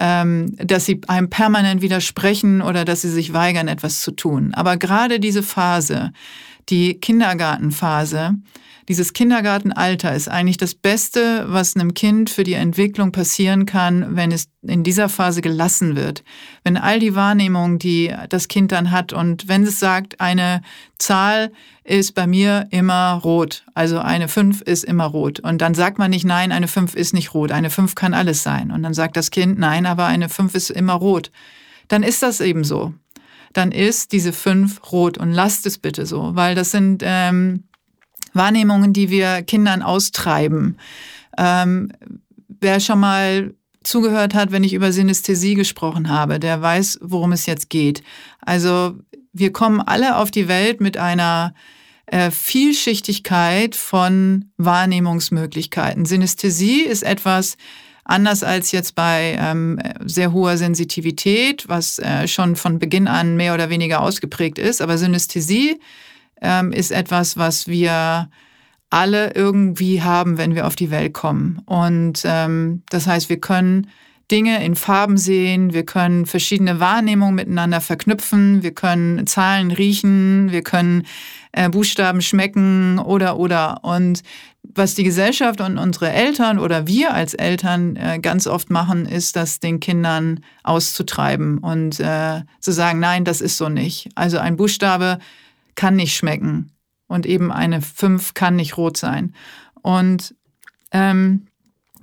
[0.00, 4.54] ähm, dass sie einem permanent widersprechen oder dass sie sich weigern, etwas zu tun.
[4.54, 6.12] Aber gerade diese Phase,
[6.68, 8.34] die Kindergartenphase,
[8.88, 14.32] dieses Kindergartenalter ist eigentlich das Beste, was einem Kind für die Entwicklung passieren kann, wenn
[14.32, 16.24] es in dieser Phase gelassen wird.
[16.64, 20.62] Wenn all die Wahrnehmungen, die das Kind dann hat und wenn es sagt, eine
[20.96, 21.52] Zahl
[21.84, 25.38] ist bei mir immer rot, also eine 5 ist immer rot.
[25.40, 28.42] Und dann sagt man nicht, nein, eine 5 ist nicht rot, eine 5 kann alles
[28.42, 28.70] sein.
[28.70, 31.30] Und dann sagt das Kind, nein, aber eine 5 ist immer rot.
[31.88, 32.94] Dann ist das eben so.
[33.52, 37.02] Dann ist diese 5 rot und lasst es bitte so, weil das sind...
[37.04, 37.64] Ähm,
[38.34, 40.76] Wahrnehmungen, die wir Kindern austreiben.
[41.36, 41.92] Ähm,
[42.60, 47.46] wer schon mal zugehört hat, wenn ich über Synästhesie gesprochen habe, der weiß, worum es
[47.46, 48.02] jetzt geht.
[48.40, 48.98] Also
[49.32, 51.54] wir kommen alle auf die Welt mit einer
[52.06, 56.06] äh, Vielschichtigkeit von Wahrnehmungsmöglichkeiten.
[56.06, 57.56] Synästhesie ist etwas,
[58.04, 63.54] anders als jetzt bei ähm, sehr hoher Sensitivität, was äh, schon von Beginn an mehr
[63.54, 64.80] oder weniger ausgeprägt ist.
[64.80, 65.78] Aber Synästhesie
[66.40, 68.28] ähm, ist etwas, was wir
[68.90, 71.60] alle irgendwie haben, wenn wir auf die Welt kommen.
[71.66, 73.88] Und ähm, das heißt, wir können
[74.30, 80.62] Dinge in Farben sehen, wir können verschiedene Wahrnehmungen miteinander verknüpfen, wir können Zahlen riechen, wir
[80.62, 81.06] können
[81.52, 83.82] äh, Buchstaben schmecken oder oder.
[83.84, 84.22] Und
[84.62, 89.34] was die Gesellschaft und unsere Eltern oder wir als Eltern äh, ganz oft machen, ist,
[89.34, 94.10] das den Kindern auszutreiben und äh, zu sagen, nein, das ist so nicht.
[94.14, 95.18] Also ein Buchstabe
[95.78, 96.72] kann nicht schmecken
[97.06, 99.32] und eben eine 5 kann nicht rot sein.
[99.80, 100.34] Und
[100.90, 101.46] ähm,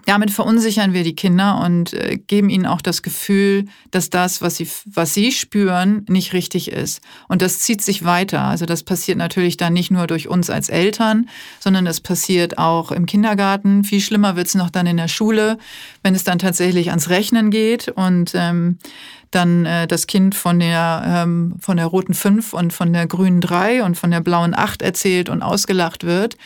[0.06, 4.58] damit verunsichern wir die Kinder und äh, geben ihnen auch das Gefühl, dass das, was
[4.58, 7.02] sie, was sie spüren, nicht richtig ist.
[7.28, 8.44] Und das zieht sich weiter.
[8.44, 11.28] Also das passiert natürlich dann nicht nur durch uns als Eltern,
[11.60, 13.84] sondern das passiert auch im Kindergarten.
[13.84, 15.58] Viel schlimmer wird es noch dann in der Schule,
[16.04, 18.78] wenn es dann tatsächlich ans Rechnen geht und ähm,
[19.32, 23.42] dann äh, das Kind von der, ähm, von der roten 5 und von der grünen
[23.42, 26.38] 3 und von der blauen 8 erzählt und ausgelacht wird.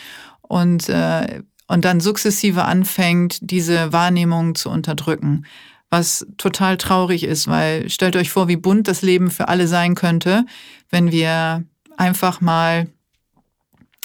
[0.42, 5.46] Und äh, und dann sukzessive anfängt, diese Wahrnehmung zu unterdrücken.
[5.92, 9.96] Was total traurig ist, weil stellt euch vor, wie bunt das Leben für alle sein
[9.96, 10.46] könnte,
[10.90, 11.64] wenn wir
[11.96, 12.88] einfach mal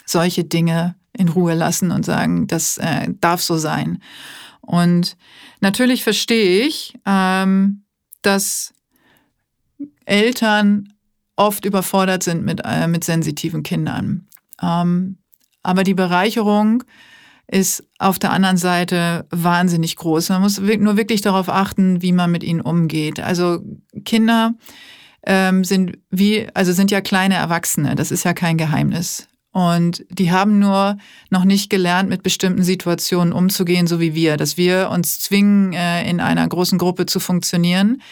[0.05, 3.99] solche Dinge in Ruhe lassen und sagen, das äh, darf so sein.
[4.61, 5.17] Und
[5.61, 7.85] natürlich verstehe ich, ähm,
[8.21, 8.75] dass
[10.05, 10.93] Eltern
[11.37, 14.27] oft überfordert sind mit, äh, mit sensitiven Kindern.
[14.61, 15.17] Ähm,
[15.63, 16.85] aber die Bereicherung
[17.47, 20.31] ist auf der anderen Seite wahnsinnig groß.
[20.31, 23.21] Man muss nur wirklich darauf achten, wie man mit ihnen umgeht.
[23.21, 23.61] Also
[24.05, 24.55] Kinder
[25.27, 27.95] ähm, sind wie, also sind ja kleine Erwachsene.
[27.95, 29.29] Das ist ja kein Geheimnis.
[29.53, 30.99] Und die haben nur
[31.31, 36.09] noch nicht gelernt, mit bestimmten Situationen umzugehen, so wie wir, dass wir uns zwingen, äh,
[36.11, 38.03] in einer großen Gruppe zu funktionieren.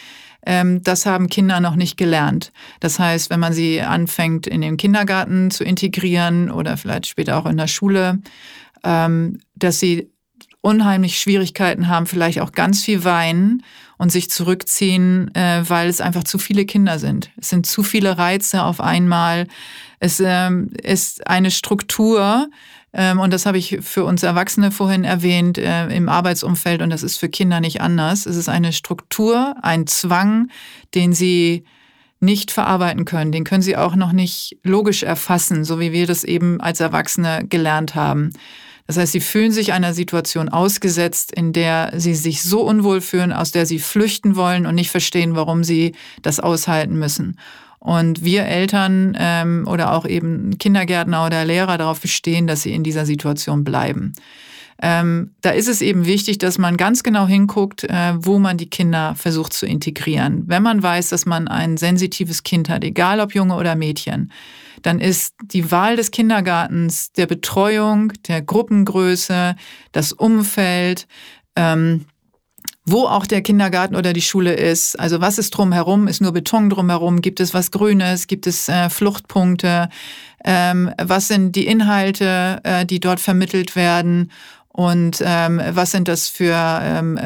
[0.45, 2.53] Ähm, das haben Kinder noch nicht gelernt.
[2.79, 7.45] Das heißt, wenn man sie anfängt, in den Kindergarten zu integrieren oder vielleicht später auch
[7.45, 8.19] in der Schule,
[8.83, 10.11] ähm, dass sie
[10.61, 13.63] unheimlich Schwierigkeiten haben, vielleicht auch ganz viel weinen
[13.97, 17.31] und sich zurückziehen, äh, weil es einfach zu viele Kinder sind.
[17.37, 19.47] Es sind zu viele Reize auf einmal.
[19.99, 22.49] Es ähm, ist eine Struktur,
[22.93, 27.03] ähm, und das habe ich für uns Erwachsene vorhin erwähnt, äh, im Arbeitsumfeld, und das
[27.03, 28.25] ist für Kinder nicht anders.
[28.25, 30.49] Es ist eine Struktur, ein Zwang,
[30.93, 31.65] den sie
[32.19, 33.31] nicht verarbeiten können.
[33.31, 37.45] Den können sie auch noch nicht logisch erfassen, so wie wir das eben als Erwachsene
[37.49, 38.31] gelernt haben.
[38.87, 43.31] Das heißt, sie fühlen sich einer Situation ausgesetzt, in der sie sich so unwohl fühlen,
[43.31, 47.37] aus der sie flüchten wollen und nicht verstehen, warum sie das aushalten müssen.
[47.79, 52.83] Und wir Eltern ähm, oder auch eben Kindergärtner oder Lehrer darauf bestehen, dass sie in
[52.83, 54.13] dieser Situation bleiben.
[54.81, 58.69] Ähm, da ist es eben wichtig, dass man ganz genau hinguckt, äh, wo man die
[58.69, 60.43] Kinder versucht zu integrieren.
[60.47, 64.31] Wenn man weiß, dass man ein sensitives Kind hat, egal ob Junge oder Mädchen,
[64.83, 69.55] dann ist die Wahl des Kindergartens, der Betreuung, der Gruppengröße,
[69.91, 71.07] das Umfeld,
[71.55, 72.05] ähm,
[72.85, 74.99] wo auch der Kindergarten oder die Schule ist.
[74.99, 76.07] Also was ist drumherum?
[76.07, 77.21] Ist nur Beton drumherum?
[77.21, 78.27] Gibt es was Grünes?
[78.27, 79.89] Gibt es äh, Fluchtpunkte?
[80.43, 84.31] Ähm, was sind die Inhalte, äh, die dort vermittelt werden?
[84.67, 87.19] Und ähm, was sind das für ähm,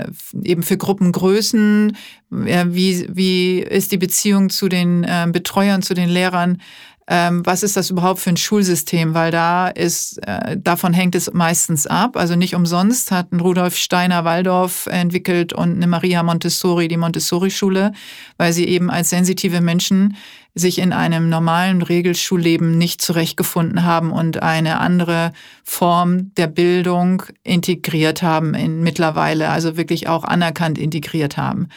[0.44, 1.96] eben für Gruppengrößen?
[2.30, 6.62] Wie, wie ist die Beziehung zu den ähm, Betreuern, zu den Lehrern?
[7.10, 9.14] Ähm, was ist das überhaupt für ein Schulsystem?
[9.14, 12.18] Weil da ist, äh, davon hängt es meistens ab.
[12.18, 17.94] Also nicht umsonst hat ein Rudolf Steiner Waldorf entwickelt und eine Maria Montessori die Montessori-Schule,
[18.38, 20.18] weil sie eben als sensitive Menschen
[20.54, 25.32] sich in einem normalen Regelschulleben nicht zurechtgefunden haben und eine andere
[25.64, 31.70] Form der Bildung integriert haben in mittlerweile, also wirklich auch anerkannt integriert haben.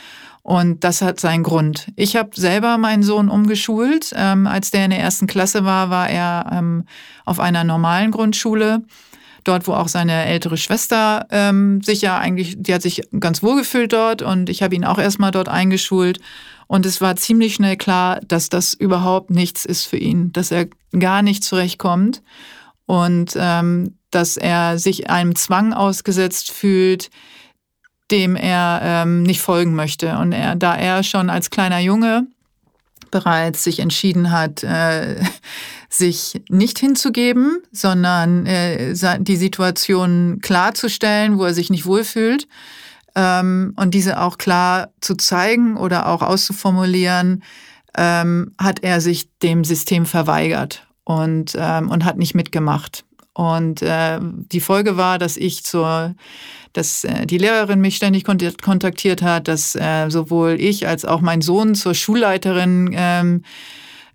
[0.50, 1.92] Und das hat seinen Grund.
[1.94, 4.12] Ich habe selber meinen Sohn umgeschult.
[4.16, 6.86] Ähm, als der in der ersten Klasse war, war er ähm,
[7.24, 8.82] auf einer normalen Grundschule.
[9.44, 13.58] Dort, wo auch seine ältere Schwester ähm, sich ja eigentlich, die hat sich ganz wohl
[13.58, 16.18] gefühlt dort und ich habe ihn auch erstmal dort eingeschult.
[16.66, 20.66] Und es war ziemlich schnell klar, dass das überhaupt nichts ist für ihn, dass er
[20.98, 22.22] gar nicht zurechtkommt
[22.86, 27.08] und ähm, dass er sich einem Zwang ausgesetzt fühlt,
[28.10, 30.16] dem er ähm, nicht folgen möchte.
[30.18, 32.26] Und er, da er schon als kleiner Junge
[33.10, 35.16] bereits sich entschieden hat, äh,
[35.88, 42.46] sich nicht hinzugeben, sondern äh, die Situation klarzustellen, wo er sich nicht wohlfühlt
[43.16, 47.42] ähm, und diese auch klar zu zeigen oder auch auszuformulieren,
[47.96, 53.04] ähm, hat er sich dem System verweigert und, ähm, und hat nicht mitgemacht.
[53.40, 56.14] Und äh, die Folge war, dass ich zur
[56.74, 61.40] dass äh, die Lehrerin mich ständig kontaktiert hat, dass äh, sowohl ich als auch mein
[61.40, 63.42] Sohn zur Schulleiterin ähm,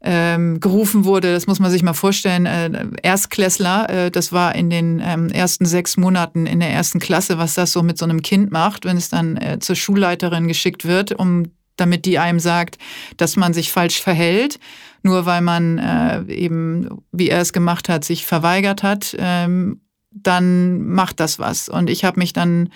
[0.02, 4.70] ähm, gerufen wurde, das muss man sich mal vorstellen, äh, Erstklässler, äh, das war in
[4.70, 8.22] den ähm, ersten sechs Monaten in der ersten Klasse, was das so mit so einem
[8.22, 11.48] Kind macht, wenn es dann äh, zur Schulleiterin geschickt wird, um
[11.78, 12.78] damit die einem sagt,
[13.18, 14.60] dass man sich falsch verhält,
[15.06, 20.84] nur weil man äh, eben, wie er es gemacht hat, sich verweigert hat, ähm, dann
[20.88, 21.70] macht das was.
[21.70, 22.70] Und ich habe mich dann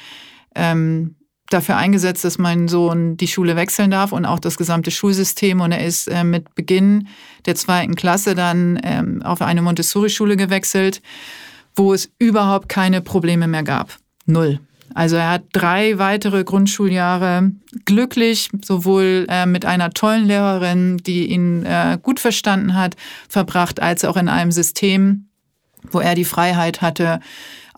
[0.54, 1.16] ähm,
[1.50, 5.60] dafür eingesetzt, dass mein Sohn die Schule wechseln darf und auch das gesamte Schulsystem.
[5.60, 7.08] Und er ist äh, mit Beginn
[7.48, 11.02] der zweiten Klasse dann ähm, auf eine Montessori-Schule gewechselt,
[11.76, 13.98] wo es überhaupt keine Probleme mehr gab.
[14.28, 14.60] Null.
[14.94, 17.52] Also er hat drei weitere Grundschuljahre
[17.86, 22.96] glücklich, sowohl äh, mit einer tollen Lehrerin, die ihn äh, gut verstanden hat,
[23.28, 25.30] verbracht, als auch in einem System,
[25.92, 27.20] wo er die Freiheit hatte,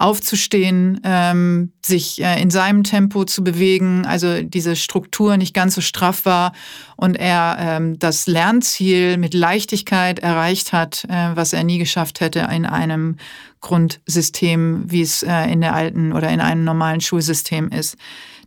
[0.01, 5.81] aufzustehen, ähm, sich äh, in seinem Tempo zu bewegen, also diese Struktur nicht ganz so
[5.81, 6.53] straff war
[6.95, 12.47] und er ähm, das Lernziel mit Leichtigkeit erreicht hat, äh, was er nie geschafft hätte
[12.51, 13.17] in einem
[13.61, 17.95] Grundsystem, wie es äh, in der alten oder in einem normalen Schulsystem ist.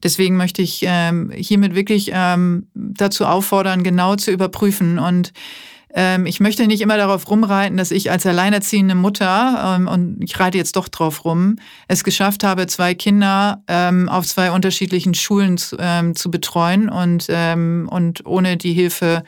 [0.03, 5.33] Deswegen möchte ich ähm, hiermit wirklich ähm, dazu auffordern, genau zu überprüfen und
[5.97, 10.39] ähm, ich möchte nicht immer darauf rumreiten, dass ich als alleinerziehende Mutter, ähm, und ich
[10.41, 15.57] reite jetzt doch drauf rum, es geschafft habe, zwei Kinder ähm, auf zwei unterschiedlichen Schulen
[15.57, 19.23] zu, betreuen und, und ohne die Hilfe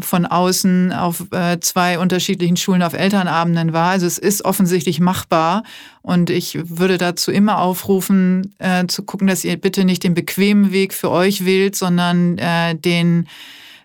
[0.00, 3.90] von außen auf äh, zwei unterschiedlichen Schulen auf Elternabenden war.
[3.90, 5.62] Also es ist offensichtlich machbar
[6.00, 10.72] und ich würde dazu immer aufrufen, äh, zu gucken, dass ihr bitte nicht den bequemen
[10.72, 13.28] Weg für euch wählt, sondern äh, den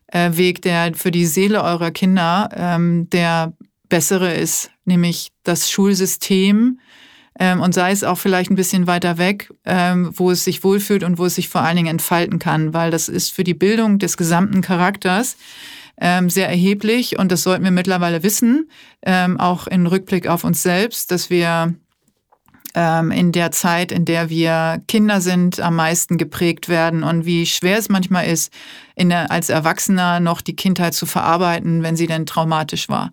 [0.08, 3.54] äh, Weg, der für die Seele eurer Kinder ähm, der
[3.90, 6.80] bessere ist, nämlich das Schulsystem.
[7.40, 11.04] Ähm, und sei es auch vielleicht ein bisschen weiter weg, ähm, wo es sich wohlfühlt
[11.04, 14.00] und wo es sich vor allen Dingen entfalten kann, weil das ist für die Bildung
[14.00, 15.38] des gesamten Charakters
[16.00, 17.20] ähm, sehr erheblich.
[17.20, 18.70] Und das sollten wir mittlerweile wissen,
[19.04, 21.76] ähm, auch in Rückblick auf uns selbst, dass wir
[22.78, 27.48] ähm, in der Zeit, in der wir Kinder sind, am meisten geprägt werden und wie
[27.48, 28.54] schwer es manchmal ist,
[29.00, 33.12] der, als Erwachsener noch die Kindheit zu verarbeiten, wenn sie denn traumatisch war.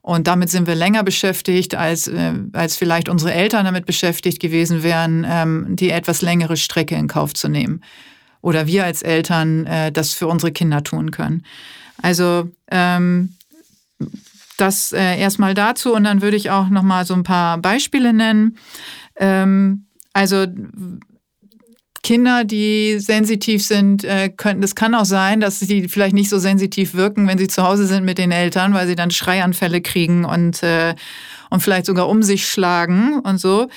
[0.00, 4.84] Und damit sind wir länger beschäftigt, als, äh, als vielleicht unsere Eltern damit beschäftigt gewesen
[4.84, 7.82] wären, ähm, die etwas längere Strecke in Kauf zu nehmen.
[8.42, 11.44] Oder wir als Eltern äh, das für unsere Kinder tun können.
[12.00, 13.34] Also ähm,
[14.60, 18.12] das äh, erstmal dazu und dann würde ich auch noch mal so ein paar Beispiele
[18.12, 18.56] nennen.
[19.20, 20.46] Ähm, also
[22.02, 26.38] Kinder, die sensitiv sind, äh, können, das kann auch sein, dass sie vielleicht nicht so
[26.38, 30.24] sensitiv wirken, wenn sie zu Hause sind mit den Eltern, weil sie dann Schreianfälle kriegen
[30.24, 30.94] und, äh,
[31.50, 33.68] und vielleicht sogar um sich schlagen und so.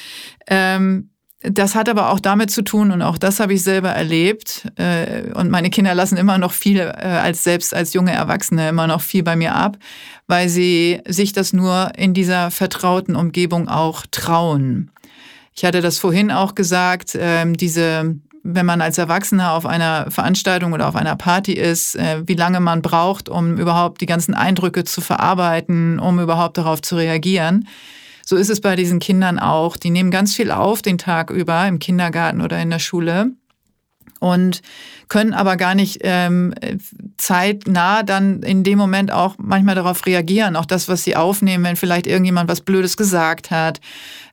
[0.47, 1.09] Ähm,
[1.41, 4.71] das hat aber auch damit zu tun, und auch das habe ich selber erlebt.
[4.77, 8.87] Äh, und meine Kinder lassen immer noch viel, äh, als selbst als junge Erwachsene, immer
[8.87, 9.77] noch viel bei mir ab,
[10.27, 14.92] weil sie sich das nur in dieser vertrauten Umgebung auch trauen.
[15.55, 20.73] Ich hatte das vorhin auch gesagt, ähm, diese, wenn man als Erwachsener auf einer Veranstaltung
[20.73, 24.83] oder auf einer Party ist, äh, wie lange man braucht, um überhaupt die ganzen Eindrücke
[24.83, 27.67] zu verarbeiten, um überhaupt darauf zu reagieren.
[28.25, 29.77] So ist es bei diesen Kindern auch.
[29.77, 33.31] Die nehmen ganz viel auf den Tag über im Kindergarten oder in der Schule
[34.23, 34.61] und
[35.09, 36.53] können aber gar nicht ähm,
[37.17, 41.75] zeitnah dann in dem Moment auch manchmal darauf reagieren, auch das, was sie aufnehmen, wenn
[41.75, 43.81] vielleicht irgendjemand was Blödes gesagt hat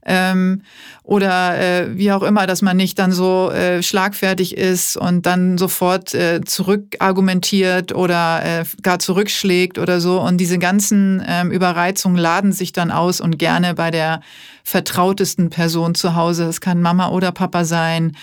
[0.06, 0.62] ähm,
[1.02, 5.58] oder äh, wie auch immer, dass man nicht dann so äh, schlagfertig ist und dann
[5.58, 10.20] sofort äh, zurückargumentiert oder äh, gar zurückschlägt oder so.
[10.20, 14.20] Und diese ganzen ähm, Überreizungen laden sich dann aus und gerne bei der
[14.64, 16.44] vertrautesten Person zu Hause.
[16.44, 18.16] Es kann Mama oder Papa sein.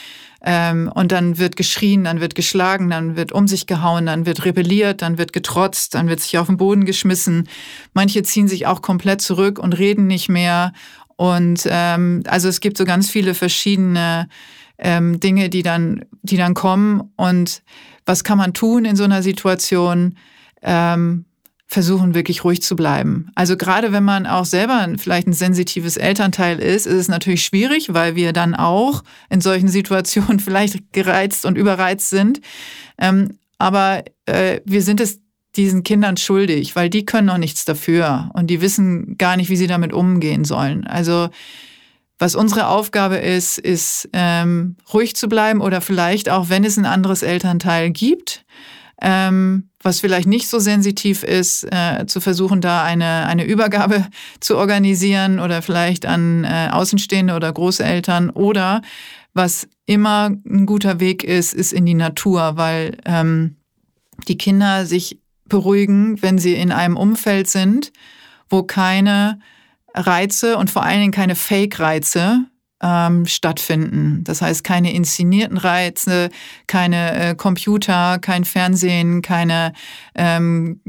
[0.44, 4.46] Ähm, und dann wird geschrien, dann wird geschlagen, dann wird um sich gehauen, dann wird
[4.46, 7.50] rebelliert, dann wird getrotzt, dann wird sich auf den Boden geschmissen.
[7.94, 10.74] Manche ziehen sich auch komplett zurück und reden nicht mehr.
[11.16, 14.30] Und ähm, also es gibt so ganz viele verschiedene
[14.78, 17.12] ähm, Dinge, die dann, die dann kommen.
[17.16, 17.64] Und
[18.06, 20.16] was kann man tun in so einer Situation?
[20.62, 21.26] Ähm,
[21.70, 23.30] versuchen wirklich ruhig zu bleiben.
[23.36, 27.94] Also gerade wenn man auch selber vielleicht ein sensitives Elternteil ist, ist es natürlich schwierig,
[27.94, 32.40] weil wir dann auch in solchen Situationen vielleicht gereizt und überreizt sind.
[32.98, 35.20] Ähm, aber äh, wir sind es
[35.58, 39.56] diesen Kindern schuldig, weil die können noch nichts dafür und die wissen gar nicht, wie
[39.58, 40.88] sie damit umgehen sollen.
[40.88, 41.30] Also
[42.20, 46.86] was unsere Aufgabe ist, ist ähm, ruhig zu bleiben oder vielleicht auch, wenn es ein
[46.86, 48.46] anderes Elternteil gibt,
[49.02, 54.08] ähm, was vielleicht nicht so sensitiv ist, äh, zu versuchen, da eine, eine Übergabe
[54.40, 58.82] zu organisieren oder vielleicht an äh, Außenstehende oder Großeltern oder
[59.34, 63.58] was immer ein guter Weg ist, ist in die Natur, weil ähm,
[64.28, 67.94] die Kinder sich beruhigen, wenn sie in einem Umfeld sind,
[68.50, 69.40] wo keine
[69.94, 72.46] Reize und vor allen Dingen keine Fake-Reize
[72.82, 74.24] ähm, stattfinden.
[74.24, 76.30] Das heißt, keine inszenierten Reize,
[76.68, 79.74] keine äh, Computer, kein Fernsehen, keine
[80.16, 80.80] ähm,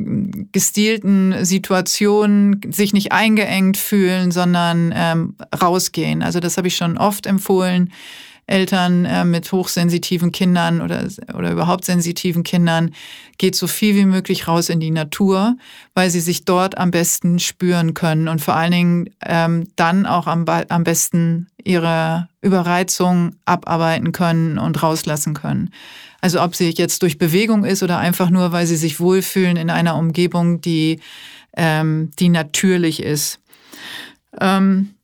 [0.52, 6.22] gestilten Situationen, sich nicht eingeengt fühlen, sondern ähm, rausgehen.
[6.22, 7.92] Also das habe ich schon oft empfohlen
[8.48, 12.94] Eltern äh, mit hochsensitiven Kindern oder, oder überhaupt sensitiven Kindern,
[13.36, 15.56] geht so viel wie möglich raus in die Natur,
[15.94, 20.26] weil sie sich dort am besten spüren können und vor allen Dingen ähm, dann auch
[20.26, 25.70] am, am besten ihre Überreizung abarbeiten können und rauslassen können.
[26.20, 29.70] Also ob sie jetzt durch Bewegung ist oder einfach nur, weil sie sich wohlfühlen in
[29.70, 31.00] einer Umgebung, die,
[31.56, 33.40] ähm, die natürlich ist.
[34.40, 34.94] Ähm,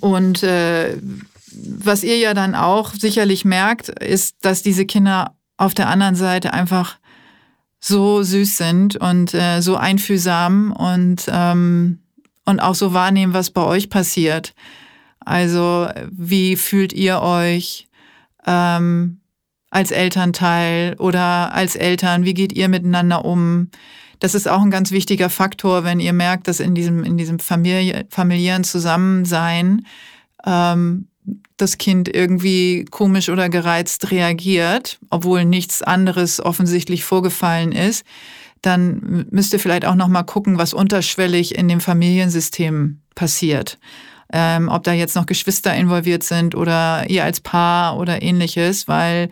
[0.00, 0.96] und äh,
[1.56, 6.52] was ihr ja dann auch sicherlich merkt, ist, dass diese Kinder auf der anderen Seite
[6.52, 6.98] einfach
[7.80, 12.00] so süß sind und äh, so einfühlsam und, ähm,
[12.44, 14.54] und auch so wahrnehmen, was bei euch passiert.
[15.20, 17.88] Also wie fühlt ihr euch
[18.46, 19.20] ähm,
[19.70, 22.24] als Elternteil oder als Eltern?
[22.24, 23.70] Wie geht ihr miteinander um?
[24.20, 27.38] Das ist auch ein ganz wichtiger Faktor, wenn ihr merkt, dass in diesem, in diesem
[27.38, 29.84] Familie, familiären Zusammensein
[30.46, 31.08] ähm,
[31.56, 38.04] das Kind irgendwie komisch oder gereizt reagiert, obwohl nichts anderes offensichtlich vorgefallen ist,
[38.62, 43.78] dann müsst ihr vielleicht auch noch mal gucken, was unterschwellig in dem Familiensystem passiert.
[44.32, 49.30] Ähm, ob da jetzt noch Geschwister involviert sind oder ihr als Paar oder ähnliches, weil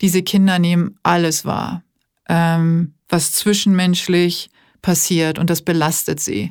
[0.00, 1.84] diese Kinder nehmen alles wahr,
[2.28, 4.50] ähm, was zwischenmenschlich
[4.82, 6.50] passiert und das belastet sie.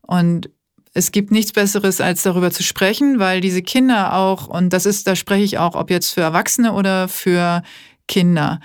[0.00, 0.50] Und
[0.94, 5.06] es gibt nichts Besseres, als darüber zu sprechen, weil diese Kinder auch, und das ist,
[5.06, 7.62] da spreche ich auch, ob jetzt für Erwachsene oder für
[8.08, 8.60] Kinder,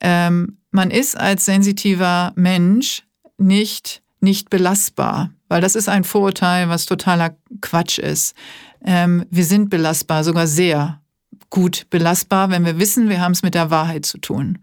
[0.00, 3.04] ähm, man ist als sensitiver Mensch
[3.38, 8.34] nicht, nicht belastbar, weil das ist ein Vorurteil, was totaler Quatsch ist.
[8.84, 11.00] Ähm, wir sind belastbar, sogar sehr
[11.50, 14.58] gut belastbar, wenn wir wissen, wir haben es mit der Wahrheit zu tun.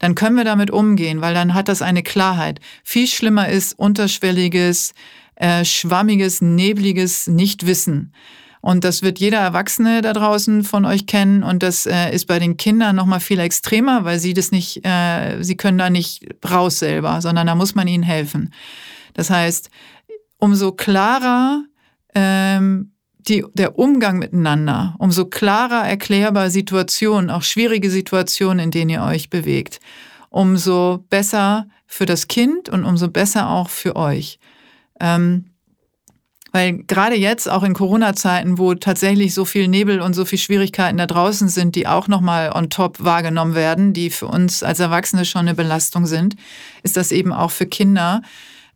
[0.00, 2.60] Dann können wir damit umgehen, weil dann hat das eine Klarheit.
[2.82, 4.92] Viel schlimmer ist unterschwelliges,
[5.36, 8.12] äh, schwammiges, nebliges Nichtwissen.
[8.60, 11.42] Und das wird jeder Erwachsene da draußen von euch kennen.
[11.42, 14.86] Und das äh, ist bei den Kindern noch mal viel extremer, weil sie das nicht,
[14.86, 18.54] äh, sie können da nicht raus selber, sondern da muss man ihnen helfen.
[19.12, 19.68] Das heißt,
[20.38, 21.64] umso klarer
[22.14, 22.92] ähm,
[23.28, 29.30] die, der Umgang miteinander, umso klarer erklärbar Situationen, auch schwierige Situationen, in denen ihr euch
[29.30, 29.80] bewegt,
[30.30, 34.38] umso besser für das Kind und umso besser auch für euch.
[35.00, 35.54] Ähm,
[36.54, 40.98] weil gerade jetzt, auch in Corona-Zeiten, wo tatsächlich so viel Nebel und so viel Schwierigkeiten
[40.98, 45.24] da draußen sind, die auch nochmal on top wahrgenommen werden, die für uns als Erwachsene
[45.24, 46.36] schon eine Belastung sind,
[46.84, 48.22] ist das eben auch für Kinder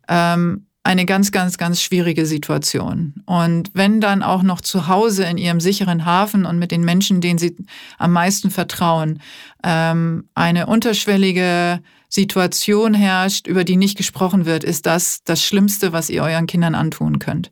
[0.09, 3.13] ähm, eine ganz, ganz, ganz schwierige Situation.
[3.25, 7.21] Und wenn dann auch noch zu Hause in ihrem sicheren Hafen und mit den Menschen,
[7.21, 7.55] denen sie
[7.97, 9.21] am meisten vertrauen,
[9.63, 11.79] ähm, eine unterschwellige
[12.09, 16.75] Situation herrscht, über die nicht gesprochen wird, ist das das Schlimmste, was ihr euren Kindern
[16.75, 17.51] antun könnt.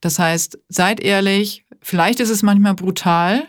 [0.00, 3.48] Das heißt, seid ehrlich, vielleicht ist es manchmal brutal,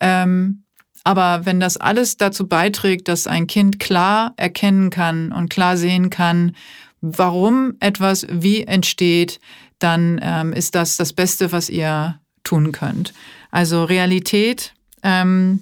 [0.00, 0.64] ähm,
[1.02, 6.08] aber wenn das alles dazu beiträgt, dass ein Kind klar erkennen kann und klar sehen
[6.08, 6.56] kann,
[7.00, 9.38] warum etwas wie entsteht,
[9.78, 13.12] dann ähm, ist das das Beste, was ihr tun könnt.
[13.50, 15.60] Also Realität ähm,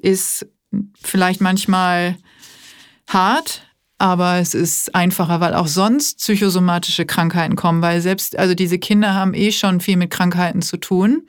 [0.00, 0.46] ist
[1.02, 2.16] vielleicht manchmal
[3.12, 3.62] hart,
[3.98, 9.14] aber es ist einfacher, weil auch sonst psychosomatische Krankheiten kommen, weil selbst, also diese Kinder
[9.14, 11.26] haben eh schon viel mit Krankheiten zu tun.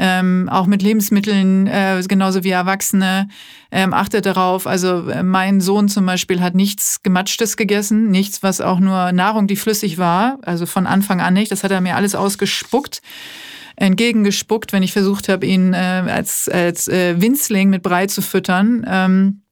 [0.00, 3.26] Ähm, auch mit Lebensmitteln, äh, genauso wie Erwachsene.
[3.72, 4.68] Ähm, achtet darauf.
[4.68, 9.48] Also äh, mein Sohn zum Beispiel hat nichts Gematschtes gegessen, nichts, was auch nur Nahrung,
[9.48, 10.38] die flüssig war.
[10.42, 11.50] Also von Anfang an nicht.
[11.50, 13.02] Das hat er mir alles ausgespuckt
[13.74, 15.76] entgegengespuckt, wenn ich versucht habe, ihn äh,
[16.08, 18.84] als, als äh, Winzling mit Brei zu füttern.
[18.88, 19.42] Ähm,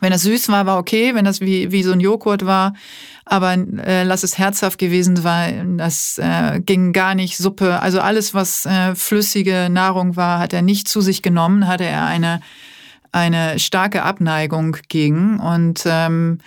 [0.00, 1.14] wenn das süß war, war okay.
[1.14, 2.74] Wenn das wie, wie so ein Joghurt war,
[3.24, 7.36] aber äh, lass es herzhaft gewesen sein, das äh, ging gar nicht.
[7.36, 11.84] Suppe, also alles, was äh, flüssige Nahrung war, hat er nicht zu sich genommen, hatte
[11.84, 12.40] er eine,
[13.12, 15.40] eine starke Abneigung gegen.
[15.40, 16.38] Und, ähm,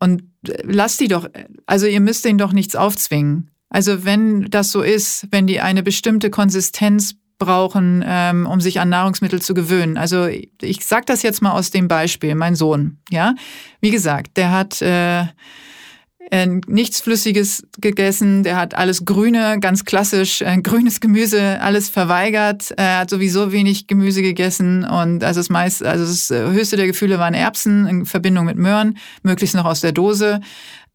[0.00, 1.28] und lasst die doch,
[1.66, 3.50] also ihr müsst denen doch nichts aufzwingen.
[3.68, 8.88] Also wenn das so ist, wenn die eine bestimmte Konsistenz brauchen, ähm, um sich an
[8.88, 9.96] Nahrungsmittel zu gewöhnen.
[9.96, 13.34] Also ich sage das jetzt mal aus dem Beispiel, mein Sohn, ja,
[13.80, 15.26] wie gesagt, der hat, äh,
[16.30, 18.42] äh, nichts Flüssiges gegessen.
[18.42, 22.72] Der hat alles Grüne, ganz klassisch, äh, grünes Gemüse, alles verweigert.
[22.76, 27.18] Er hat sowieso wenig Gemüse gegessen und also das meist, also das höchste der Gefühle
[27.18, 30.40] waren Erbsen in Verbindung mit Möhren, möglichst noch aus der Dose.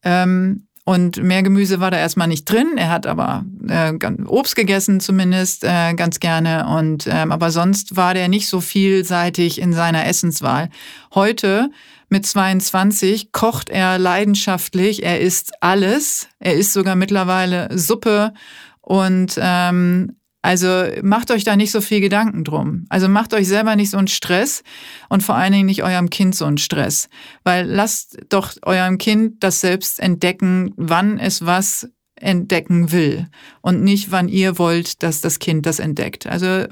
[0.04, 2.78] Ähm, und mehr Gemüse war da erstmal nicht drin.
[2.78, 3.94] Er hat aber äh,
[4.26, 6.68] Obst gegessen zumindest äh, ganz gerne.
[6.68, 10.70] Und ähm, aber sonst war der nicht so vielseitig in seiner Essenswahl.
[11.14, 11.70] Heute
[12.10, 15.04] mit 22 kocht er leidenschaftlich.
[15.04, 16.28] Er isst alles.
[16.40, 18.34] Er isst sogar mittlerweile Suppe
[18.82, 22.86] und ähm, also macht euch da nicht so viel Gedanken drum.
[22.90, 24.64] Also macht euch selber nicht so einen Stress
[25.10, 27.10] und vor allen Dingen nicht eurem Kind so einen Stress.
[27.44, 33.28] Weil lasst doch eurem Kind das selbst entdecken, wann es was entdecken will
[33.62, 36.28] und nicht, wann ihr wollt, dass das Kind das entdeckt.
[36.28, 36.66] Also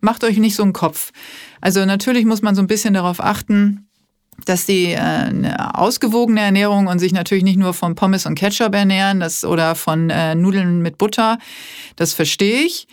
[0.00, 1.12] macht euch nicht so einen Kopf.
[1.60, 3.86] Also natürlich muss man so ein bisschen darauf achten,
[4.44, 8.74] dass die äh, eine ausgewogene Ernährung und sich natürlich nicht nur von Pommes und Ketchup
[8.74, 11.38] ernähren das, oder von äh, Nudeln mit Butter,
[11.96, 12.86] das verstehe ich.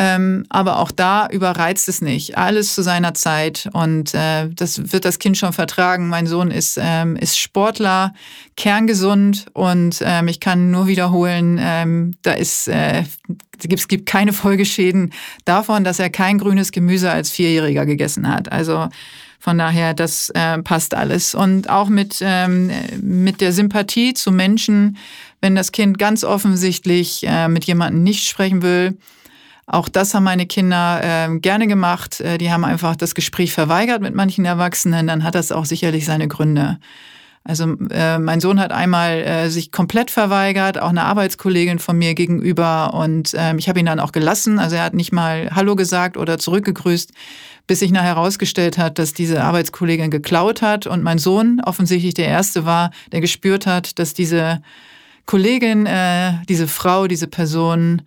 [0.00, 2.38] Ähm, aber auch da überreizt es nicht.
[2.38, 3.68] Alles zu seiner Zeit.
[3.72, 6.08] Und äh, das wird das Kind schon vertragen.
[6.08, 8.14] Mein Sohn ist, ähm, ist Sportler,
[8.56, 13.04] kerngesund und ähm, ich kann nur wiederholen, ähm, da ist, äh,
[13.60, 15.12] es gibt keine Folgeschäden
[15.44, 18.52] davon, dass er kein grünes Gemüse als Vierjähriger gegessen hat.
[18.52, 18.88] Also
[19.40, 21.34] von daher, das äh, passt alles.
[21.34, 22.70] Und auch mit, ähm,
[23.00, 24.96] mit der Sympathie zu Menschen,
[25.40, 28.98] wenn das Kind ganz offensichtlich äh, mit jemandem nicht sprechen will,
[29.70, 32.20] auch das haben meine Kinder äh, gerne gemacht.
[32.20, 35.06] Äh, die haben einfach das Gespräch verweigert mit manchen Erwachsenen.
[35.06, 36.78] Dann hat das auch sicherlich seine Gründe.
[37.44, 42.14] Also äh, mein Sohn hat einmal äh, sich komplett verweigert, auch eine Arbeitskollegin von mir
[42.14, 42.94] gegenüber.
[42.94, 44.58] Und äh, ich habe ihn dann auch gelassen.
[44.58, 47.12] Also er hat nicht mal Hallo gesagt oder zurückgegrüßt,
[47.66, 50.86] bis sich nachher herausgestellt hat, dass diese Arbeitskollegin geklaut hat.
[50.86, 54.62] Und mein Sohn offensichtlich der Erste war, der gespürt hat, dass diese
[55.26, 58.00] Kollegin, äh, diese Frau, diese Person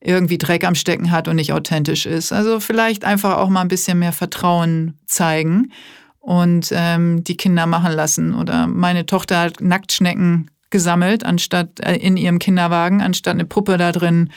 [0.00, 2.32] irgendwie Dreck am Stecken hat und nicht authentisch ist.
[2.32, 5.72] Also vielleicht einfach auch mal ein bisschen mehr Vertrauen zeigen
[6.20, 8.34] und ähm, die Kinder machen lassen.
[8.34, 13.92] Oder meine Tochter hat Nacktschnecken gesammelt, anstatt äh, in ihrem Kinderwagen, anstatt eine Puppe da
[13.92, 14.30] drin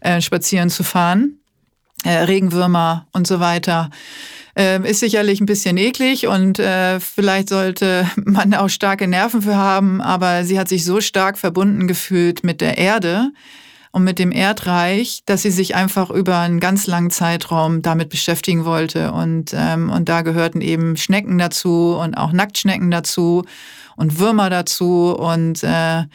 [0.00, 1.38] äh, spazieren zu fahren.
[2.04, 3.90] Äh, Regenwürmer und so weiter.
[4.56, 9.56] Äh, ist sicherlich ein bisschen eklig und äh, vielleicht sollte man auch starke Nerven für
[9.56, 13.32] haben, aber sie hat sich so stark verbunden gefühlt mit der Erde,
[13.94, 18.64] und mit dem Erdreich, dass sie sich einfach über einen ganz langen Zeitraum damit beschäftigen
[18.64, 19.12] wollte.
[19.12, 23.44] Und, ähm, und da gehörten eben Schnecken dazu und auch Nacktschnecken dazu
[23.94, 25.14] und Würmer dazu.
[25.16, 26.06] Und äh,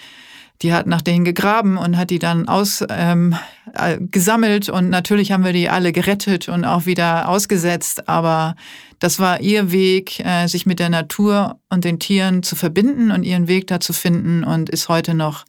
[0.62, 3.38] die hat nach denen gegraben und hat die dann aus, ähm,
[3.74, 4.68] äh, gesammelt.
[4.68, 8.10] Und natürlich haben wir die alle gerettet und auch wieder ausgesetzt.
[8.10, 8.58] Aber
[9.00, 13.24] das war ihr Weg, äh, sich mit der Natur und den Tieren zu verbinden und
[13.24, 15.46] ihren Weg da zu finden und ist heute noch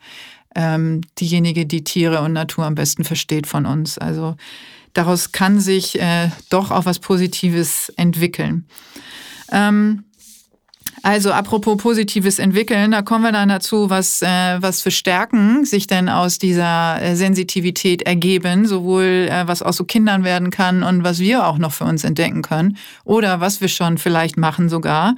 [0.54, 3.98] ähm, diejenige, die Tiere und Natur am besten versteht von uns.
[3.98, 4.36] Also
[4.92, 8.66] daraus kann sich äh, doch auch was Positives entwickeln.
[9.52, 10.04] Ähm,
[11.02, 15.86] also apropos positives Entwickeln, da kommen wir dann dazu, was, äh, was für Stärken sich
[15.86, 21.02] denn aus dieser äh, Sensitivität ergeben, sowohl äh, was aus so Kindern werden kann und
[21.02, 25.14] was wir auch noch für uns entdecken können oder was wir schon vielleicht machen sogar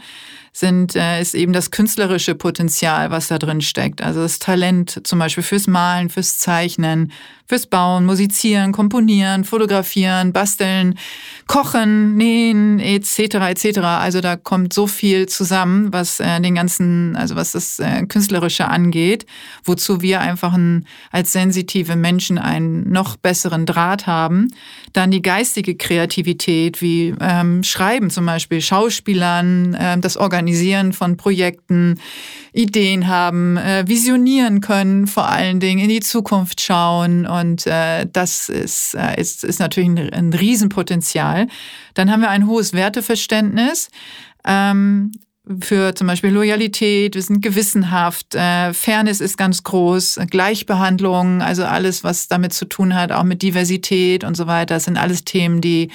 [0.53, 4.03] sind, äh, ist eben das künstlerische Potenzial, was da drin steckt.
[4.03, 7.11] Also das Talent zum Beispiel fürs Malen, fürs Zeichnen,
[7.49, 10.99] fürs Bauen, Musizieren, Komponieren, Fotografieren, Basteln,
[11.47, 13.19] Kochen, Nähen etc.
[13.49, 13.79] etc.
[13.79, 18.69] Also da kommt so viel zusammen, was äh, den ganzen, also was das äh, Künstlerische
[18.69, 19.25] angeht,
[19.65, 24.49] wozu wir einfach ein, als sensitive Menschen einen noch besseren Draht haben.
[24.93, 30.42] Dann die geistige Kreativität, wie ähm, Schreiben zum Beispiel, Schauspielern, äh, das Organisieren
[30.93, 32.01] von Projekten,
[32.53, 37.27] Ideen haben, äh, visionieren können, vor allen Dingen in die Zukunft schauen.
[37.27, 41.47] Und äh, das ist, äh, ist, ist natürlich ein, ein Riesenpotenzial.
[41.95, 43.91] Dann haben wir ein hohes Werteverständnis.
[44.45, 45.13] Ähm,
[45.61, 52.05] für zum Beispiel Loyalität, wir sind gewissenhaft, äh, Fairness ist ganz groß, Gleichbehandlung, also alles,
[52.05, 55.61] was damit zu tun hat, auch mit Diversität und so weiter, das sind alles Themen,
[55.61, 55.91] die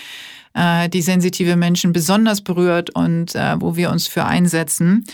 [0.57, 5.05] äh, die sensitive Menschen besonders berührt und äh, wo wir uns für einsetzen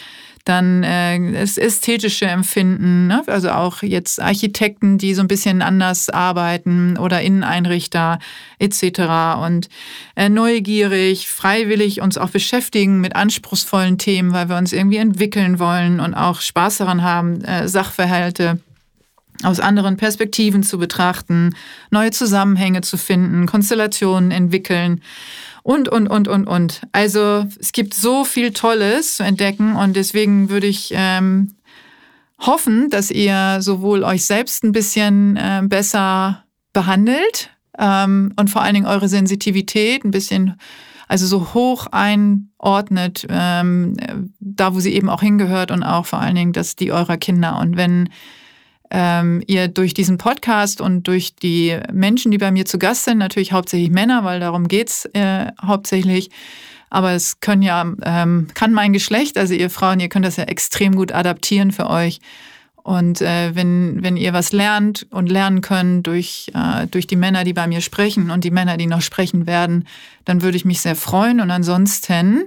[0.46, 3.24] dann äh, das ästhetische Empfinden, ne?
[3.28, 8.20] also auch jetzt Architekten, die so ein bisschen anders arbeiten oder Inneneinrichter
[8.60, 9.40] etc.
[9.42, 9.70] Und
[10.16, 16.02] äh, neugierig, freiwillig uns auch beschäftigen mit anspruchsvollen Themen, weil wir uns irgendwie entwickeln wollen
[16.02, 18.60] und auch Spaß daran haben, äh, Sachverhalte
[19.46, 21.56] aus anderen Perspektiven zu betrachten,
[21.92, 25.02] neue Zusammenhänge zu finden, Konstellationen entwickeln
[25.64, 26.82] und, und, und, und, und.
[26.92, 31.56] Also es gibt so viel Tolles zu entdecken und deswegen würde ich ähm,
[32.40, 38.74] hoffen, dass ihr sowohl euch selbst ein bisschen äh, besser behandelt ähm, und vor allen
[38.74, 40.60] Dingen eure Sensitivität ein bisschen,
[41.08, 43.96] also so hoch einordnet, ähm,
[44.40, 47.58] da wo sie eben auch hingehört und auch vor allen Dingen, dass die eurer Kinder.
[47.60, 48.10] Und wenn
[48.94, 53.18] ähm, ihr durch diesen Podcast und durch die Menschen, die bei mir zu Gast sind,
[53.18, 56.30] natürlich hauptsächlich Männer, weil darum geht's äh, hauptsächlich,
[56.92, 60.44] aber es können ja, ähm, kann mein Geschlecht, also ihr Frauen, ihr könnt das ja
[60.44, 62.20] extrem gut adaptieren für euch.
[62.84, 67.46] Und äh, wenn, wenn ihr was lernt und lernen könnt durch, äh, durch die Männer,
[67.46, 69.88] die bei mir sprechen und die Männer, die noch sprechen werden,
[70.26, 71.40] dann würde ich mich sehr freuen.
[71.40, 72.44] Und ansonsten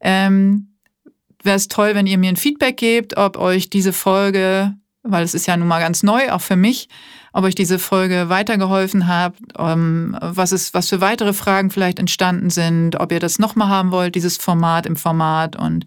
[0.00, 0.70] ähm,
[1.42, 4.74] wäre es toll, wenn ihr mir ein Feedback gebt, ob euch diese Folge
[5.04, 6.88] weil es ist ja nun mal ganz neu, auch für mich,
[7.32, 12.50] ob euch diese Folge weitergeholfen hat, um, was, ist, was für weitere Fragen vielleicht entstanden
[12.50, 15.56] sind, ob ihr das nochmal haben wollt, dieses Format im Format.
[15.56, 15.84] Und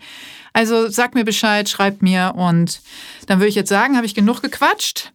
[0.53, 2.81] also sagt mir Bescheid, schreibt mir und
[3.25, 5.11] dann würde ich jetzt sagen, habe ich genug gequatscht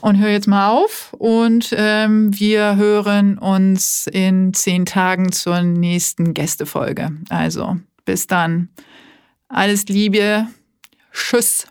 [0.00, 6.32] und höre jetzt mal auf und ähm, wir hören uns in zehn Tagen zur nächsten
[6.32, 7.10] Gästefolge.
[7.28, 8.68] Also bis dann.
[9.48, 10.46] Alles Liebe.
[11.12, 11.66] Tschüss.